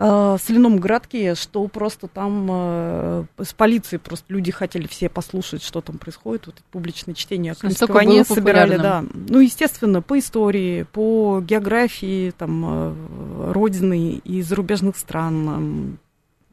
[0.00, 5.80] э, соляном городке, что просто там э, с полицией просто люди хотели все послушать, что
[5.80, 9.04] там происходит, вот это публичное чтение Крымской войне собирали, да.
[9.12, 15.98] Ну, естественно, по истории, по географии, там, э, родины и зарубежных стран,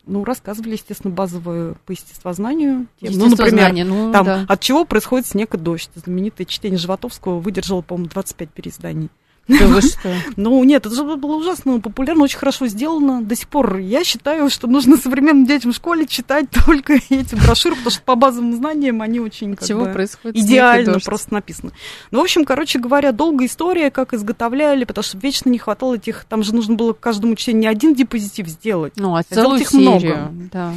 [0.06, 2.88] ну, рассказывали, естественно, базовую по естествознанию.
[3.02, 4.46] Ну, например, ну, там, да.
[4.48, 5.90] от чего происходит снег и дождь.
[5.96, 9.10] Знаменитое чтение Животовского выдержало, по-моему, 25 переизданий.
[9.48, 10.14] Да вы что?
[10.36, 13.22] Ну, нет, это же было ужасно популярно, очень хорошо сделано.
[13.22, 17.76] До сих пор я считаю, что нужно современным детям в школе читать только эти брошюры,
[17.76, 21.72] потому что по базовым знаниям они очень как Чего бы, происходит идеально просто написаны.
[22.12, 26.26] Ну, в общем, короче говоря, долгая история, как изготовляли, потому что вечно не хватало этих,
[26.26, 29.70] там же нужно было каждому чтению не один депозитив сделать, ну, а, а целую их
[29.70, 30.32] серию, много.
[30.52, 30.74] Да.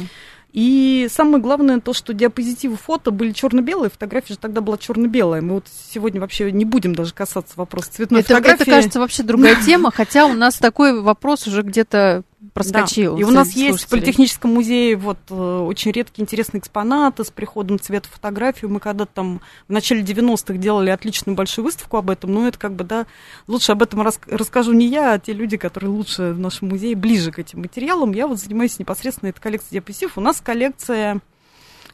[0.53, 5.41] И самое главное то, что диапозитивы фото были черно-белые, фотография же тогда была черно-белая.
[5.41, 8.63] Мы вот сегодня вообще не будем даже касаться вопроса цветной это, фотографии.
[8.63, 12.23] Это, кажется, вообще другая тема, хотя у нас такой вопрос уже где-то
[12.53, 13.15] проскочил.
[13.15, 13.21] Да.
[13.21, 17.79] И у нас есть в Политехническом музее вот э, очень редкие интересные экспонаты с приходом
[17.79, 18.65] цвета фотографии.
[18.65, 22.73] Мы когда там в начале 90-х делали отличную большую выставку об этом, но это как
[22.73, 23.05] бы, да,
[23.47, 26.95] лучше об этом рас расскажу не я, а те люди, которые лучше в нашем музее,
[26.95, 28.11] ближе к этим материалам.
[28.11, 30.17] Я вот занимаюсь непосредственно этой коллекцией диапозитив.
[30.17, 31.21] У нас коллекция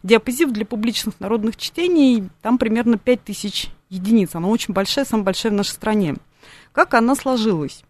[0.04, 4.34] диапозив для публичных народных чтений, там примерно 5000 единиц.
[4.34, 6.16] Она очень большая, самая большая в нашей стране.
[6.72, 7.84] Как она сложилась?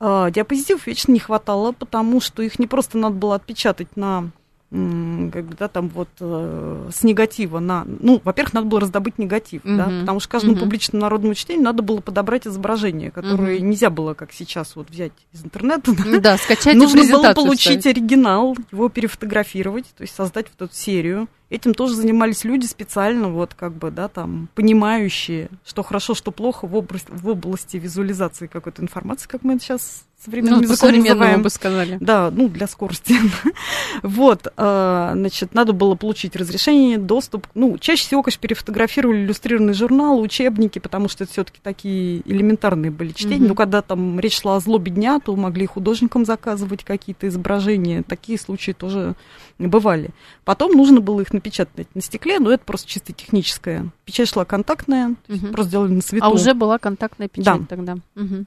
[0.00, 4.30] А, диапозитивов вечно не хватало, потому что их не просто надо было отпечатать на
[4.70, 7.86] как бы, да, там вот э, с негатива на...
[7.86, 9.76] Ну, во-первых, надо было раздобыть негатив, uh-huh.
[9.78, 10.60] да, потому что каждому uh-huh.
[10.60, 13.62] публичному народному чтению надо было подобрать изображение, которое uh-huh.
[13.62, 15.92] нельзя было, как сейчас, вот взять из интернета.
[15.96, 17.96] Да, да скачать Нужно было получить ставить.
[17.96, 21.28] оригинал, его перефотографировать, то есть создать вот эту серию.
[21.50, 26.66] Этим тоже занимались люди специально, вот как бы, да, там, понимающие, что хорошо, что плохо
[26.66, 31.42] в области, в области визуализации какой-то информации, как мы это сейчас современным ну, языком называем.
[31.42, 31.96] бы сказали.
[32.00, 33.14] Да, ну, для скорости.
[34.02, 37.46] вот, а, значит, надо было получить разрешение, доступ.
[37.54, 43.12] Ну, чаще всего, конечно, перефотографировали иллюстрированные журналы, учебники, потому что это все-таки такие элементарные были
[43.12, 43.44] чтения.
[43.44, 43.48] Mm-hmm.
[43.48, 48.02] Ну, когда там речь шла о злобе дня, то могли художникам заказывать какие-то изображения.
[48.02, 49.14] Такие случаи тоже
[49.58, 50.10] бывали.
[50.44, 53.90] Потом нужно было их напечатать на стекле, но это просто чисто техническое.
[54.04, 55.52] Печать шла контактная, mm-hmm.
[55.52, 56.26] просто делали на свету.
[56.26, 57.66] А уже была контактная печать да.
[57.66, 57.96] тогда.
[58.16, 58.44] Угу.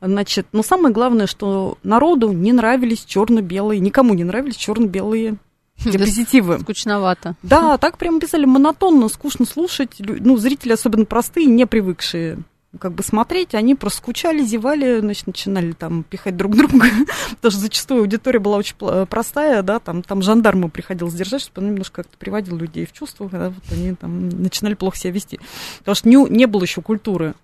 [0.00, 5.36] Значит, но самое главное, что народу не нравились черно-белые, никому не нравились черно-белые
[5.84, 6.58] диапозитивы.
[6.60, 7.36] Скучновато.
[7.42, 9.96] Да, так прямо писали, монотонно, скучно слушать.
[9.98, 12.38] Ну, зрители, особенно простые, не привыкшие
[12.78, 16.86] как бы смотреть, они просто скучали, зевали, значит, начинали там пихать друг друга,
[17.30, 21.72] потому что зачастую аудитория была очень простая, да, там, там жандарму приходилось держать, чтобы он
[21.72, 25.38] немножко как-то приводил людей в чувство, когда вот они там начинали плохо себя вести.
[25.80, 27.34] Потому что не, не было еще культуры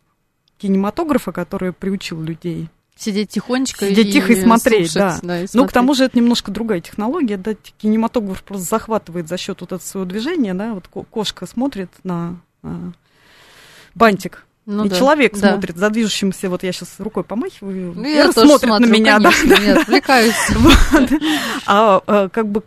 [0.58, 5.28] кинематографа, который приучил людей Сидеть тихонечко Сидеть и тихо и смотреть, слушать, да.
[5.28, 5.54] да и смотреть.
[5.54, 9.68] Ну, к тому же это немножко другая технология, да, кинематограф просто захватывает за счет вот
[9.68, 12.92] этого своего движения, да, вот кошка смотрит на, на
[13.94, 15.52] бантик, Ну, и да, человек да.
[15.52, 19.48] смотрит за движущимся, вот я сейчас рукой помахиваю, ну, я смотрит смотрю, на меня, конечно,
[19.48, 20.34] да, не да, отвлекаюсь.
[21.66, 22.62] А, а как бы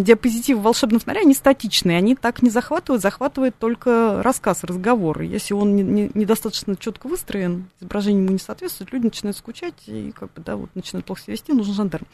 [0.00, 5.22] диапозитивы волшебного фонаря, они статичные, они так не захватывают, захватывает только рассказ, разговор.
[5.22, 10.12] Если он недостаточно не, не четко выстроен, изображение ему не соответствует, люди начинают скучать и
[10.12, 12.06] как бы, да, вот начинают плохо себя вести, нужен жандарм.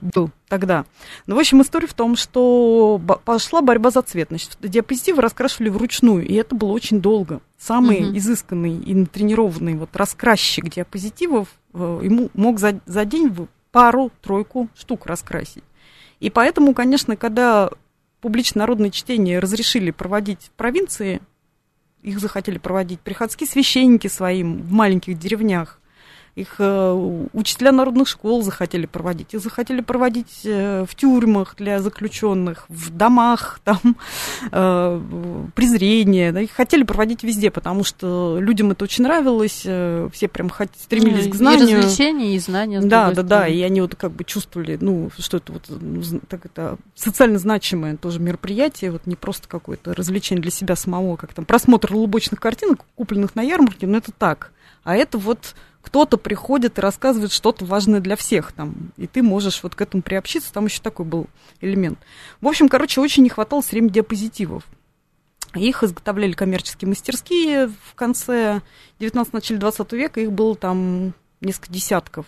[0.00, 0.84] Был тогда.
[1.26, 4.28] Ну, в общем, история в том, что пошла борьба за цвет.
[4.28, 8.18] Значит, диапозитивы раскрашивали вручную, и это было очень долго самый угу.
[8.18, 13.34] изысканный и натренированный вот раскрасчик диапозитивов э, ему мог за, за день
[13.72, 15.64] пару-тройку штук раскрасить.
[16.20, 17.70] И поэтому, конечно, когда
[18.20, 21.20] публичное народное чтение разрешили проводить в провинции,
[22.02, 25.80] их захотели проводить приходские священники своим в маленьких деревнях,
[26.36, 32.66] их э, учителя народных школ захотели проводить, их захотели проводить э, в тюрьмах для заключенных,
[32.68, 33.96] в домах, там,
[34.52, 35.00] э,
[35.54, 41.24] презрение, да, их хотели проводить везде, потому что людям это очень нравилось, все прям стремились
[41.24, 41.68] ну, к знанию.
[41.68, 42.82] И развлечения, и знания.
[42.82, 45.70] Да, да, да, и они вот как бы чувствовали, ну, что это вот
[46.28, 51.32] так это социально значимое тоже мероприятие, вот не просто какое-то развлечение для себя самого, как
[51.32, 54.52] там просмотр лубочных картинок, купленных на ярмарке, но это так.
[54.84, 55.56] А это вот
[55.86, 60.02] кто-то приходит и рассказывает что-то важное для всех там, и ты можешь вот к этому
[60.02, 61.28] приобщиться, там еще такой был
[61.60, 62.00] элемент.
[62.40, 64.64] В общем, короче, очень не хватало все время диапозитивов.
[65.54, 68.62] Их изготовляли коммерческие мастерские в конце
[68.98, 72.26] 19 начале 20 века, их было там несколько десятков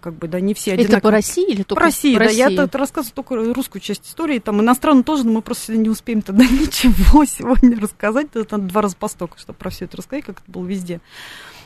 [0.00, 0.98] как бы, да, не все одинаковые.
[0.98, 2.14] Это по России или только по России?
[2.14, 5.42] По России, да, я это рассказываю только русскую часть истории, там иностранную тоже, но мы
[5.42, 9.70] просто сегодня не успеем тогда ничего сегодня рассказать, это надо два раза по чтобы про
[9.70, 11.00] все это рассказать, как это было везде.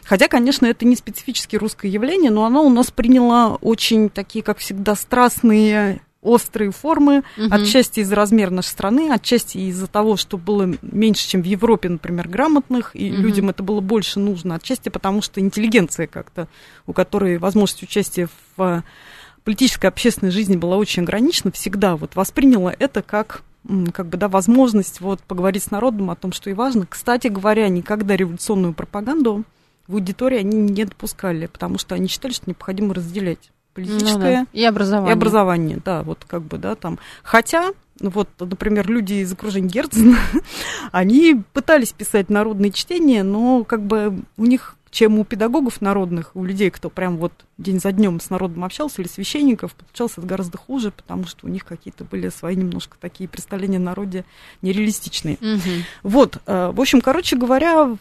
[0.04, 4.58] Хотя, конечно, это не специфически русское явление, но оно у нас приняло очень такие, как
[4.58, 7.46] всегда, страстные острые формы, угу.
[7.50, 12.28] отчасти из-за размера нашей страны, отчасти из-за того, что было меньше, чем в Европе, например,
[12.28, 13.22] грамотных, и угу.
[13.22, 16.48] людям это было больше нужно, отчасти потому, что интеллигенция как-то,
[16.86, 18.84] у которой возможность участия в
[19.44, 23.42] политической общественной жизни была очень ограничена, всегда вот восприняла это как
[23.92, 26.86] как бы, да, возможность вот поговорить с народом о том, что и важно.
[26.86, 29.44] Кстати говоря, никогда революционную пропаганду
[29.86, 34.46] в аудитории они не допускали, потому что они считали, что необходимо разделять политическое ну, да.
[34.52, 35.10] и образование.
[35.10, 36.98] И образование, да, вот как бы, да, там.
[37.22, 40.16] Хотя, вот, например, люди из окружения Герцена,
[40.92, 46.44] они пытались писать народные чтения, но как бы у них чем у педагогов народных, у
[46.44, 50.58] людей, кто прям вот день за днем с народом общался, или священников, получалось это гораздо
[50.58, 54.24] хуже, потому что у них какие-то были свои немножко такие представления о народе
[54.62, 55.36] нереалистичные.
[55.40, 55.70] Угу.
[56.02, 57.96] Вот, э, в общем, короче говоря,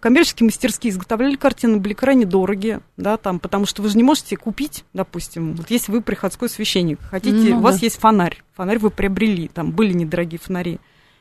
[0.00, 4.36] коммерческие мастерские изготовляли картины, были крайне дорогие, да, там, потому что вы же не можете
[4.36, 7.86] купить, допустим, вот если вы приходской священник, хотите, ну, у вас да.
[7.86, 10.78] есть фонарь, фонарь вы приобрели, там были недорогие фонари,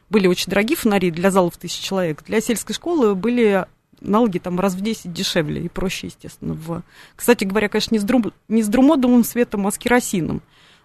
[0.09, 2.23] были очень дорогие фонари для залов тысяч человек.
[2.25, 3.65] Для сельской школы были
[4.03, 6.53] налоги там раз в 10 дешевле и проще, естественно.
[6.53, 6.83] В...
[7.15, 8.31] Кстати говоря, конечно, не с, друм...
[8.47, 10.41] не с друмодовым светом, а с керосином.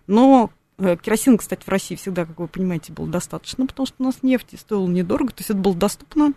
[0.07, 4.05] Но э, керосин, кстати, в России всегда, как вы понимаете, был достаточно, потому что у
[4.05, 6.33] нас нефть стоила недорого, то есть это было доступно.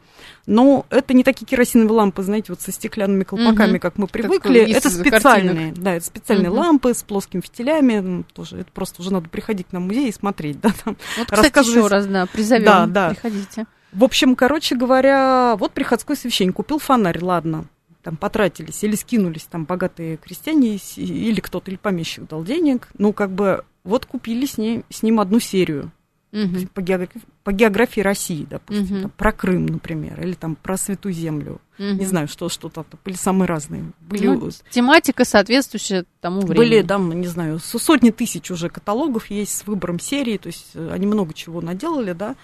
[0.45, 3.79] Но это не такие керосиновые лампы, знаете, вот со стеклянными колпаками, угу.
[3.79, 4.71] как мы привыкли.
[4.71, 6.59] Это специальные, да, это специальные угу.
[6.59, 8.23] лампы с плоскими фитилями.
[8.33, 10.97] Тоже это просто уже надо приходить в музей и смотреть, да, там.
[11.17, 13.09] Вот, кстати, еще раз, да, призовем, да, да.
[13.11, 13.65] приходите.
[13.91, 17.65] В общем, короче говоря, вот приходской священник купил фонарь, ладно,
[18.03, 23.31] там потратились или скинулись там богатые крестьяне или кто-то, или помещик дал денег, ну, как
[23.31, 25.91] бы, вот купили с, ней, с ним одну серию
[26.31, 26.67] угу.
[26.73, 29.01] по, географии, по географии России, допустим, угу.
[29.03, 31.85] там, про Крым, например, или там про Святую Землю, угу.
[31.85, 33.83] не знаю, что, что-то, были самые разные.
[34.01, 36.57] Были, ну, тематика соответствующая тому времени.
[36.57, 40.89] Были, там, не знаю, сотни тысяч уже каталогов есть с выбором серии, то есть э,
[40.91, 42.35] они много чего наделали, да,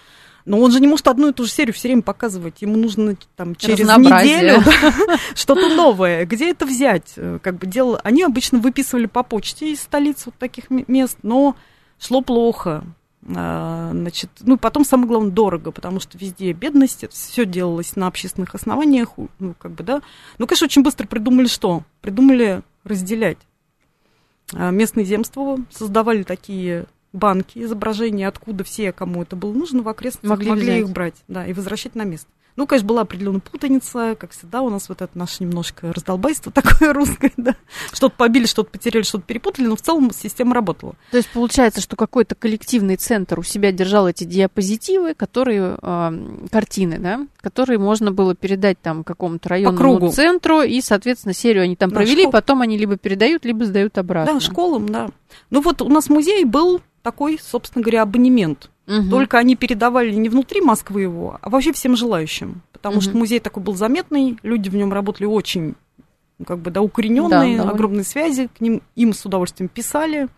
[0.44, 2.62] но он же не может одну и ту же серию все время показывать.
[2.62, 4.62] Ему нужно там через неделю
[5.34, 6.24] что-то новое.
[6.24, 7.12] Где это взять?
[7.16, 8.00] Э, как бы дело.
[8.04, 11.56] Они обычно выписывали по почте из столиц вот таких мест, но
[11.98, 12.84] шло плохо.
[13.34, 18.54] А, значит, ну, потом самое главное дорого, потому что везде бедность, все делалось на общественных
[18.54, 20.00] основаниях, ну, как бы, да.
[20.38, 21.82] Ну, конечно, очень быстро придумали что?
[22.00, 23.38] Придумали разделять.
[24.54, 30.30] А, местные земства создавали такие банки, изображения, откуда все, кому это было нужно, в окрестностях
[30.30, 32.28] могли, могли их брать, да, и возвращать на место.
[32.58, 36.92] Ну, конечно, была определенная путаница, как всегда, у нас вот это наше немножко раздолбайство такое
[36.92, 37.54] русское, да.
[37.92, 40.96] Что-то побили, что-то потеряли, что-то перепутали, но в целом система работала.
[41.12, 46.98] То есть получается, что какой-то коллективный центр у себя держал эти диапозитивы, которые, э, картины,
[46.98, 51.96] да, которые можно было передать там какому-то районному центру, и, соответственно, серию они там да,
[51.96, 52.32] провели, школ...
[52.32, 54.34] потом они либо передают, либо сдают обратно.
[54.34, 55.10] Да, школам, да.
[55.50, 58.70] Ну вот у нас музей был такой, собственно говоря, абонемент.
[58.86, 59.08] Угу.
[59.08, 62.60] Только они передавали не внутри Москвы его, а вообще всем желающим.
[62.72, 63.02] Потому угу.
[63.02, 65.74] что музей такой был заметный, люди в нем работали очень,
[66.46, 70.28] как бы, да, укорененные, да, огромные связи, к ним им с удовольствием писали.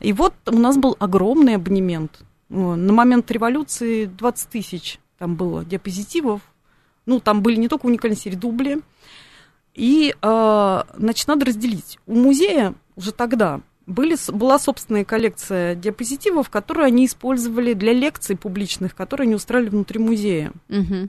[0.00, 2.22] И вот у нас был огромный абонемент.
[2.48, 6.40] На момент революции 20 тысяч там было диапозитивов.
[7.04, 8.80] Ну, там были не только уникальные серии дубли.
[9.74, 11.98] И, э, значит, надо разделить.
[12.06, 18.94] У музея уже тогда были, была собственная коллекция диапозитивов, которые они использовали для лекций публичных,
[18.94, 20.52] которые они устраивали внутри музея.
[20.68, 21.08] Угу.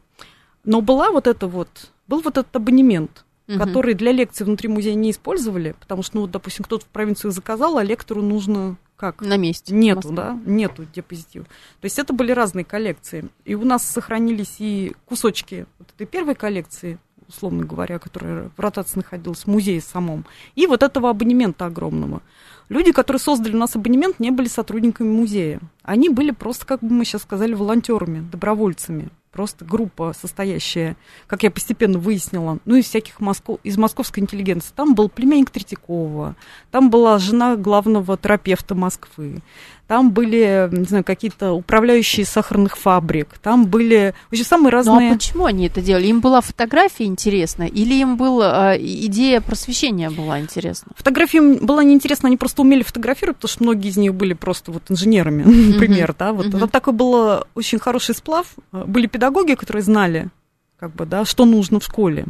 [0.66, 3.58] Но была вот это вот, был вот этот абонемент, угу.
[3.58, 7.78] который для лекций внутри музея не использовали, потому что, ну, допустим, кто-то в провинцию заказал,
[7.78, 9.22] а лектору нужно как?
[9.22, 9.74] На месте.
[9.74, 10.40] Нету, да?
[10.46, 11.46] Нету диапозитива.
[11.46, 13.26] То есть это были разные коллекции.
[13.44, 16.98] И у нас сохранились и кусочки вот этой первой коллекции,
[17.28, 22.22] условно говоря, которая в ротации находилась в музее самом, и вот этого абонемента огромного.
[22.70, 25.60] Люди, которые создали у нас абонемент, не были сотрудниками музея.
[25.86, 30.96] Они были просто, как бы мы сейчас сказали, волонтерами, добровольцами просто группа, состоящая,
[31.28, 33.60] как я постепенно выяснила, ну, из всяких Москов...
[33.64, 34.72] из московской интеллигенции.
[34.74, 36.38] Там был племянник Третьякова,
[36.72, 39.42] там была жена главного терапевта Москвы,
[39.88, 45.10] там были, не знаю, какие-то управляющие сахарных фабрик, там были вообще самые разные...
[45.10, 46.08] Ну, а почему они это делали?
[46.08, 50.92] Им была фотография интересна или им была идея просвещения была интересна?
[50.96, 54.72] Фотография им была неинтересна, они просто умели фотографировать, потому что многие из них были просто
[54.72, 55.44] вот инженерами,
[55.76, 56.48] например, да, вот.
[56.48, 58.48] Это такой был очень хороший сплав.
[58.72, 60.30] Были педагоги, которые знали,
[60.78, 62.26] как бы, да, что нужно в школе.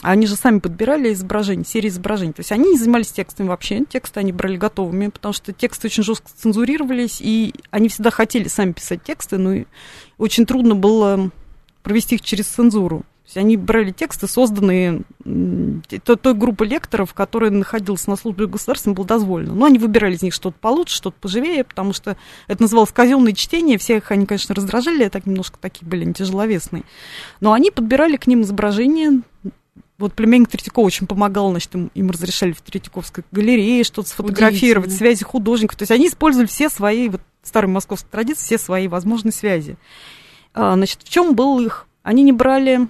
[0.00, 2.32] Они же сами подбирали изображения, серии изображений.
[2.32, 3.84] То есть они не занимались текстами вообще.
[3.84, 8.70] Тексты они брали готовыми, потому что тексты очень жестко цензурировались, и они всегда хотели сами
[8.70, 9.64] писать тексты, но
[10.16, 11.32] очень трудно было
[11.82, 13.02] провести их через цензуру.
[13.28, 18.94] То есть они брали тексты, созданные той, той группой лекторов, которая находилась на службе государства,
[18.94, 19.54] было дозволено.
[19.54, 22.16] Но они выбирали из них что-то получше, что-то поживее, потому что
[22.46, 23.76] это называлось казенное чтение.
[23.76, 26.84] Всех они, конечно, раздражали, так немножко такие были не тяжеловесные.
[27.42, 29.20] Но они подбирали к ним изображения,
[29.98, 35.24] вот племянник Третьякова очень помогал, значит, им, им разрешали в Третьяковской галерее что-то сфотографировать, связи
[35.24, 35.76] художников.
[35.76, 39.76] То есть они использовали все свои, вот старые московские традиции, все свои возможные связи.
[40.54, 41.84] А, значит, в чем был их?
[42.02, 42.88] Они не брали,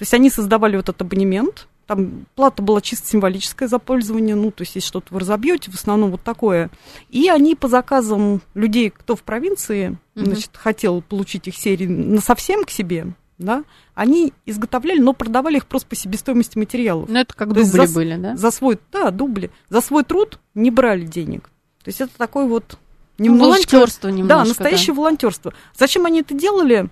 [0.00, 4.50] то есть они создавали вот этот абонемент, там плата была чисто символическая за пользование, ну,
[4.50, 6.70] то есть если что-то вы разобьете, в основном вот такое.
[7.10, 10.24] И они по заказам людей, кто в провинции, угу.
[10.24, 15.66] значит, хотел получить их серии на совсем к себе, да, они изготовляли, но продавали их
[15.66, 17.10] просто по себестоимости материалов.
[17.10, 18.36] Ну, это как То дубли за, были, да?
[18.38, 19.50] За свой, да, дубли.
[19.68, 21.50] За свой труд не брали денег.
[21.84, 22.78] То есть это такой вот
[23.18, 23.74] ну, немножечко...
[23.74, 24.44] Волонтерство немножко.
[24.44, 25.00] Да, настоящее да.
[25.02, 25.52] волонтерство.
[25.76, 26.88] Зачем они это делали?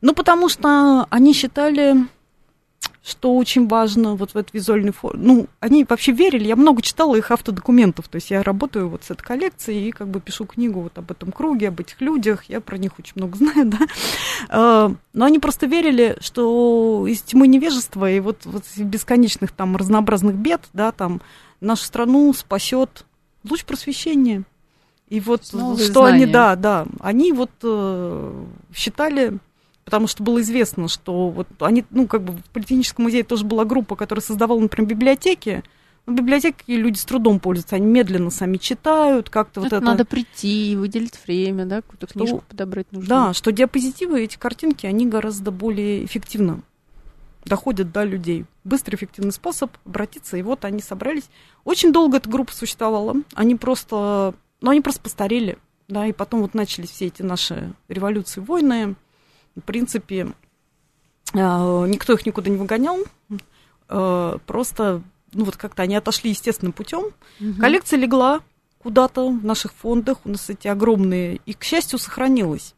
[0.00, 2.06] Ну, потому что они считали
[3.06, 5.22] что очень важно вот в этой визуальной форме.
[5.24, 9.12] Ну, они вообще верили, я много читала их автодокументов, то есть я работаю вот с
[9.12, 12.60] этой коллекцией и как бы пишу книгу вот об этом круге, об этих людях, я
[12.60, 13.78] про них очень много знаю, да.
[14.48, 20.34] А, но они просто верили, что из тьмы невежества и вот, вот бесконечных там разнообразных
[20.34, 21.20] бед, да, там
[21.60, 23.06] нашу страну спасет
[23.48, 24.42] луч просвещения.
[25.08, 26.24] И вот Новые что знания.
[26.24, 28.44] они, да, да, они вот э,
[28.74, 29.38] считали
[29.86, 33.64] потому что было известно, что вот они, ну, как бы в Политехническом музее тоже была
[33.64, 35.62] группа, которая создавала, например, библиотеки,
[36.06, 39.80] но библиотеки люди с трудом пользуются, они медленно сами читают, как-то вот это...
[39.80, 43.08] Надо прийти, выделить время, да, какую-то книжку подобрать нужно.
[43.08, 46.62] Да, что диапозитивы, эти картинки, они гораздо более эффективно
[47.44, 48.44] доходят до людей.
[48.64, 51.30] Быстрый, эффективный способ обратиться, и вот они собрались.
[51.64, 56.54] Очень долго эта группа существовала, они просто, ну, они просто постарели, да, и потом вот
[56.54, 58.96] начались все эти наши революции, войны,
[59.56, 60.28] в принципе,
[61.34, 62.98] а, никто их никуда не выгонял,
[63.88, 65.02] а, просто,
[65.32, 67.06] ну вот как-то они отошли естественным путем.
[67.40, 67.60] Угу.
[67.60, 68.40] Коллекция легла
[68.78, 72.74] куда-то в наших фондах, у нас эти огромные, и, к счастью, сохранилась.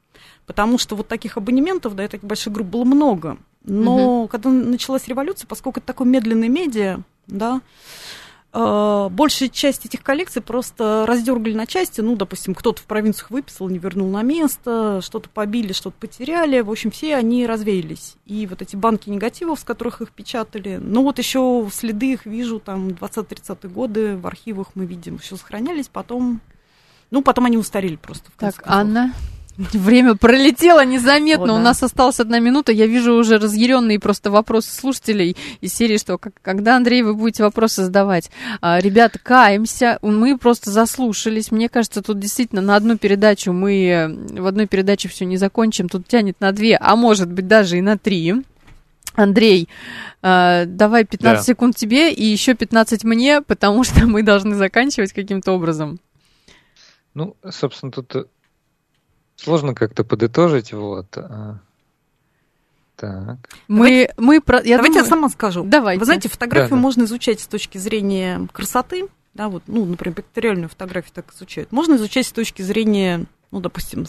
[0.46, 3.36] Потому что вот таких абонементов, да, и таких больших групп было много.
[3.64, 4.28] Но угу.
[4.28, 7.60] когда началась революция, поскольку это такое медленное медиа, да,
[8.52, 12.00] большая часть этих коллекций просто раздергали на части.
[12.00, 16.60] Ну, допустим, кто-то в провинциях выписал, не вернул на место, что-то побили, что-то потеряли.
[16.60, 18.16] В общем, все они развеялись.
[18.24, 22.58] И вот эти банки негативов, с которых их печатали, ну вот еще следы их вижу,
[22.58, 26.40] там, 20-30-е годы в архивах мы видим, еще сохранялись, потом...
[27.10, 28.30] Ну, потом они устарели просто.
[28.30, 28.70] В так, концов.
[28.70, 29.14] Анна,
[29.58, 31.44] Время пролетело незаметно.
[31.44, 31.54] О, да.
[31.54, 32.70] У нас осталась одна минута.
[32.70, 37.42] Я вижу уже разъяренные просто вопросы слушателей из серии, что как, когда, Андрей, вы будете
[37.42, 38.30] вопросы задавать.
[38.60, 39.98] А, ребята, каемся.
[40.00, 41.50] Мы просто заслушались.
[41.50, 45.88] Мне кажется, тут действительно на одну передачу мы в одной передаче все не закончим.
[45.88, 48.34] Тут тянет на две, а может быть даже и на три.
[49.14, 49.68] Андрей,
[50.22, 51.42] э, давай 15 да.
[51.42, 55.98] секунд тебе и еще 15 мне, потому что мы должны заканчивать каким-то образом.
[57.14, 58.28] Ну, собственно, тут
[59.38, 61.06] Сложно как-то подытожить, вот.
[61.16, 61.58] А.
[62.96, 63.48] Так.
[63.68, 65.04] Мы, давайте, мы про, я давайте думаю...
[65.04, 65.62] я сама скажу.
[65.64, 66.00] Давайте.
[66.00, 66.82] Вы знаете, фотографию да, да.
[66.82, 71.70] можно изучать с точки зрения красоты, да, вот, ну, например, пикториальную фотографию так изучают.
[71.70, 74.04] Можно изучать с точки зрения ну, допустим,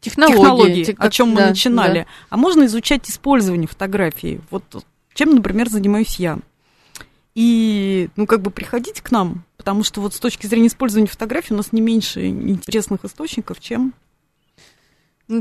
[0.00, 2.00] технологии, технологии как, о чем мы да, начинали.
[2.00, 2.06] Да.
[2.30, 4.40] А можно изучать использование фотографии.
[4.50, 4.64] Вот
[5.14, 6.38] чем, например, занимаюсь я.
[7.34, 11.54] И, ну, как бы приходите к нам, потому что вот с точки зрения использования фотографии
[11.54, 13.94] у нас не меньше интересных источников, чем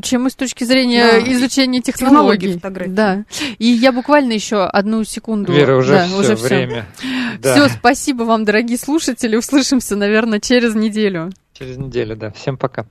[0.02, 1.34] чем и с точки зрения да.
[1.34, 2.54] изучения технологий.
[2.54, 3.26] технологий да.
[3.58, 5.52] И я буквально еще одну секунду.
[5.52, 6.86] Вера, уже да, все, уже время.
[7.40, 7.56] Да.
[7.56, 9.36] Все, спасибо вам, дорогие слушатели.
[9.36, 11.32] Услышимся, наверное, через неделю.
[11.54, 12.32] Через неделю, да.
[12.32, 12.86] Всем пока.